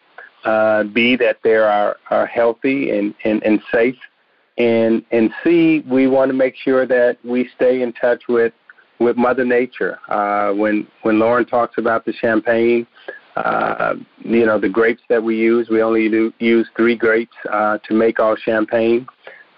uh, 0.45 0.83
b 0.85 1.16
that 1.16 1.38
they 1.45 1.55
are 1.55 1.97
are 2.11 2.27
healthy 2.27 2.90
and 2.90 3.14
and, 3.25 3.42
and 3.45 3.61
safe, 3.73 3.97
and 4.59 5.05
and 5.12 5.31
c 5.42 5.85
we 5.88 6.07
want 6.07 6.29
to 6.29 6.35
make 6.35 6.57
sure 6.57 6.87
that 6.87 7.19
we 7.25 7.49
stay 7.55 7.83
in 7.83 7.92
touch 7.92 8.25
with 8.29 8.53
with 8.99 9.16
Mother 9.16 9.45
Nature. 9.45 9.99
Uh, 10.09 10.53
when 10.53 10.87
when 11.03 11.19
Lauren 11.19 11.45
talks 11.45 11.79
about 11.79 12.05
the 12.05 12.12
champagne, 12.12 12.87
uh, 13.37 13.95
you 14.25 14.47
know 14.47 14.59
the 14.59 14.69
grapes 14.69 15.03
that 15.09 15.23
we 15.23 15.37
use, 15.37 15.69
we 15.69 15.83
only 15.83 16.09
do, 16.09 16.33
use 16.38 16.66
three 16.77 16.97
grapes 16.97 17.37
uh, 17.51 17.79
to 17.87 17.95
make 17.95 18.19
our 18.19 18.37
champagne. 18.37 19.07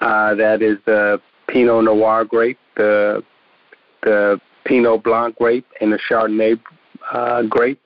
Uh, 0.01 0.35
that 0.35 0.63
is 0.63 0.79
the 0.87 1.21
Pinot 1.49 1.85
Noir 1.85 2.25
grape, 2.25 2.59
the 2.77 3.23
the 4.03 4.41
Pinot 4.65 5.03
Blanc 5.03 5.37
grape, 5.37 5.67
and 5.81 5.93
the 5.93 5.99
Chardonnay 5.99 6.61
uh, 7.13 7.43
grape. 7.43 7.81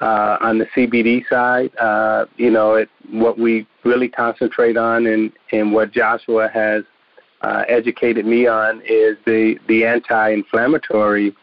Uh, 0.00 0.38
on 0.40 0.56
the 0.56 0.64
CBD 0.74 1.28
side, 1.28 1.70
uh, 1.76 2.24
you 2.38 2.50
know, 2.50 2.74
it, 2.74 2.88
what 3.10 3.38
we 3.38 3.66
really 3.84 4.08
concentrate 4.08 4.78
on 4.78 5.06
and, 5.06 5.30
and 5.52 5.74
what 5.74 5.92
Joshua 5.92 6.48
has 6.48 6.84
uh, 7.42 7.64
educated 7.68 8.24
me 8.24 8.46
on 8.46 8.80
is 8.86 9.18
the, 9.26 9.56
the 9.68 9.84
anti-inflammatory 9.84 11.34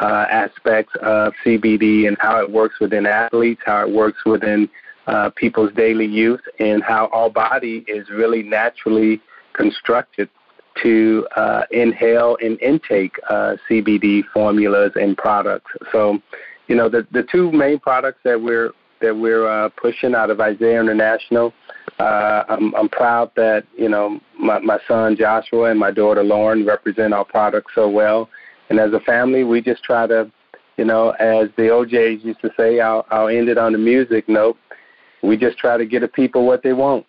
uh, 0.00 0.24
aspects 0.30 0.94
of 1.02 1.34
CBD 1.44 2.08
and 2.08 2.16
how 2.18 2.40
it 2.40 2.50
works 2.50 2.80
within 2.80 3.04
athletes, 3.04 3.60
how 3.66 3.82
it 3.82 3.92
works 3.92 4.24
within 4.24 4.70
uh, 5.06 5.28
people's 5.36 5.72
daily 5.74 6.06
use, 6.06 6.40
and 6.58 6.82
how 6.82 7.08
our 7.12 7.28
body 7.28 7.84
is 7.86 8.08
really 8.08 8.42
naturally 8.42 9.20
constructed 9.58 10.28
to 10.82 11.26
uh, 11.36 11.62
inhale 11.70 12.36
and 12.40 12.60
intake 12.62 13.16
uh, 13.28 13.56
CBD 13.68 14.22
formulas 14.32 14.92
and 14.94 15.16
products. 15.16 15.70
So, 15.90 16.20
you 16.68 16.76
know, 16.76 16.88
the 16.88 17.06
the 17.10 17.24
two 17.30 17.50
main 17.50 17.78
products 17.78 18.20
that 18.24 18.40
we're 18.40 18.70
that 19.00 19.16
we're 19.16 19.46
uh, 19.46 19.68
pushing 19.70 20.14
out 20.14 20.30
of 20.30 20.40
Isiah 20.40 20.80
International. 20.80 21.52
Uh, 21.98 22.44
I'm, 22.48 22.74
I'm 22.74 22.88
proud 22.88 23.32
that 23.36 23.64
you 23.76 23.88
know 23.88 24.20
my, 24.38 24.58
my 24.60 24.78
son 24.86 25.16
Joshua 25.16 25.70
and 25.70 25.80
my 25.80 25.90
daughter 25.90 26.22
Lauren 26.22 26.64
represent 26.64 27.12
our 27.12 27.24
product 27.24 27.70
so 27.74 27.88
well, 27.88 28.28
and 28.68 28.78
as 28.78 28.92
a 28.92 29.00
family, 29.00 29.44
we 29.44 29.60
just 29.60 29.82
try 29.82 30.06
to, 30.06 30.30
you 30.76 30.84
know, 30.84 31.10
as 31.18 31.48
the 31.56 31.70
O'Jays 31.70 32.22
used 32.22 32.40
to 32.42 32.50
say, 32.56 32.80
I'll, 32.80 33.06
I'll 33.10 33.28
end 33.28 33.48
it 33.48 33.58
on 33.58 33.72
the 33.72 33.78
music 33.78 34.28
note. 34.28 34.56
We 35.22 35.36
just 35.36 35.58
try 35.58 35.76
to 35.76 35.86
get 35.86 36.00
the 36.00 36.08
people 36.08 36.46
what 36.46 36.62
they 36.62 36.72
want. 36.72 37.06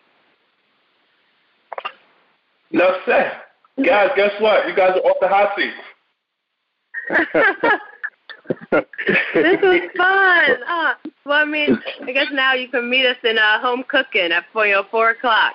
No, 2.72 2.96
sir. 3.04 3.32
Guys, 3.84 4.10
guess 4.16 4.32
what? 4.40 4.68
You 4.68 4.74
guys 4.76 4.92
are 4.96 5.00
off 5.00 5.16
the 5.20 5.28
hot 5.28 5.56
seat. 5.56 5.72
this 9.34 9.60
was 9.62 9.80
fun. 9.96 10.56
Ah, 10.66 10.98
well, 11.24 11.42
I 11.42 11.44
mean, 11.44 11.78
I 12.02 12.12
guess 12.12 12.28
now 12.32 12.54
you 12.54 12.68
can 12.68 12.88
meet 12.90 13.06
us 13.06 13.16
in 13.24 13.38
uh, 13.38 13.60
home 13.60 13.84
cooking 13.88 14.32
at 14.32 14.44
four, 14.52 14.66
you 14.66 14.74
know, 14.74 14.84
four 14.90 15.10
o'clock. 15.10 15.54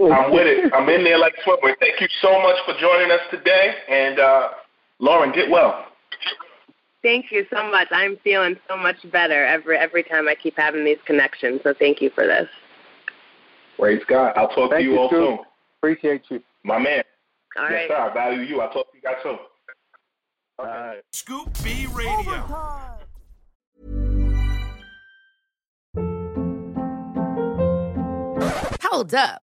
I'm 0.00 0.32
with 0.32 0.46
it. 0.46 0.72
I'm 0.74 0.88
in 0.88 1.04
there 1.04 1.18
like 1.18 1.34
swimwear. 1.46 1.74
Thank 1.78 2.00
you 2.00 2.08
so 2.20 2.40
much 2.42 2.56
for 2.66 2.74
joining 2.80 3.10
us 3.12 3.20
today. 3.30 3.74
And 3.88 4.18
uh, 4.18 4.48
Lauren, 4.98 5.32
get 5.32 5.48
well. 5.48 5.86
Thank 7.02 7.30
you 7.30 7.44
so 7.52 7.70
much. 7.70 7.88
I'm 7.90 8.16
feeling 8.24 8.56
so 8.68 8.76
much 8.76 8.96
better 9.12 9.44
every 9.44 9.76
every 9.76 10.02
time 10.02 10.26
I 10.26 10.34
keep 10.34 10.56
having 10.56 10.84
these 10.84 10.98
connections. 11.06 11.60
So 11.62 11.74
thank 11.78 12.00
you 12.00 12.10
for 12.10 12.26
this. 12.26 12.48
Praise 13.78 14.02
God. 14.08 14.32
I'll 14.36 14.48
talk 14.48 14.70
Thank 14.70 14.80
to 14.80 14.84
you, 14.84 14.92
you, 14.92 14.98
all 14.98 15.08
Scoop. 15.08 15.38
soon. 15.38 15.38
Appreciate 15.84 16.22
you. 16.30 16.42
My 16.62 16.78
man. 16.78 17.02
All 17.58 17.64
yes, 17.64 17.72
right. 17.72 17.88
sir. 17.88 17.94
I 17.94 18.14
value 18.14 18.40
you. 18.40 18.62
I'll 18.62 18.72
talk 18.72 18.90
to 18.90 18.96
you 18.96 19.02
guys 19.02 19.16
soon. 19.22 19.36
All 20.58 20.64
right. 20.64 21.02
Scoop 21.12 21.50
B 21.62 21.86
Radio. 21.92 22.40
Hold 28.82 29.14
up. 29.14 29.43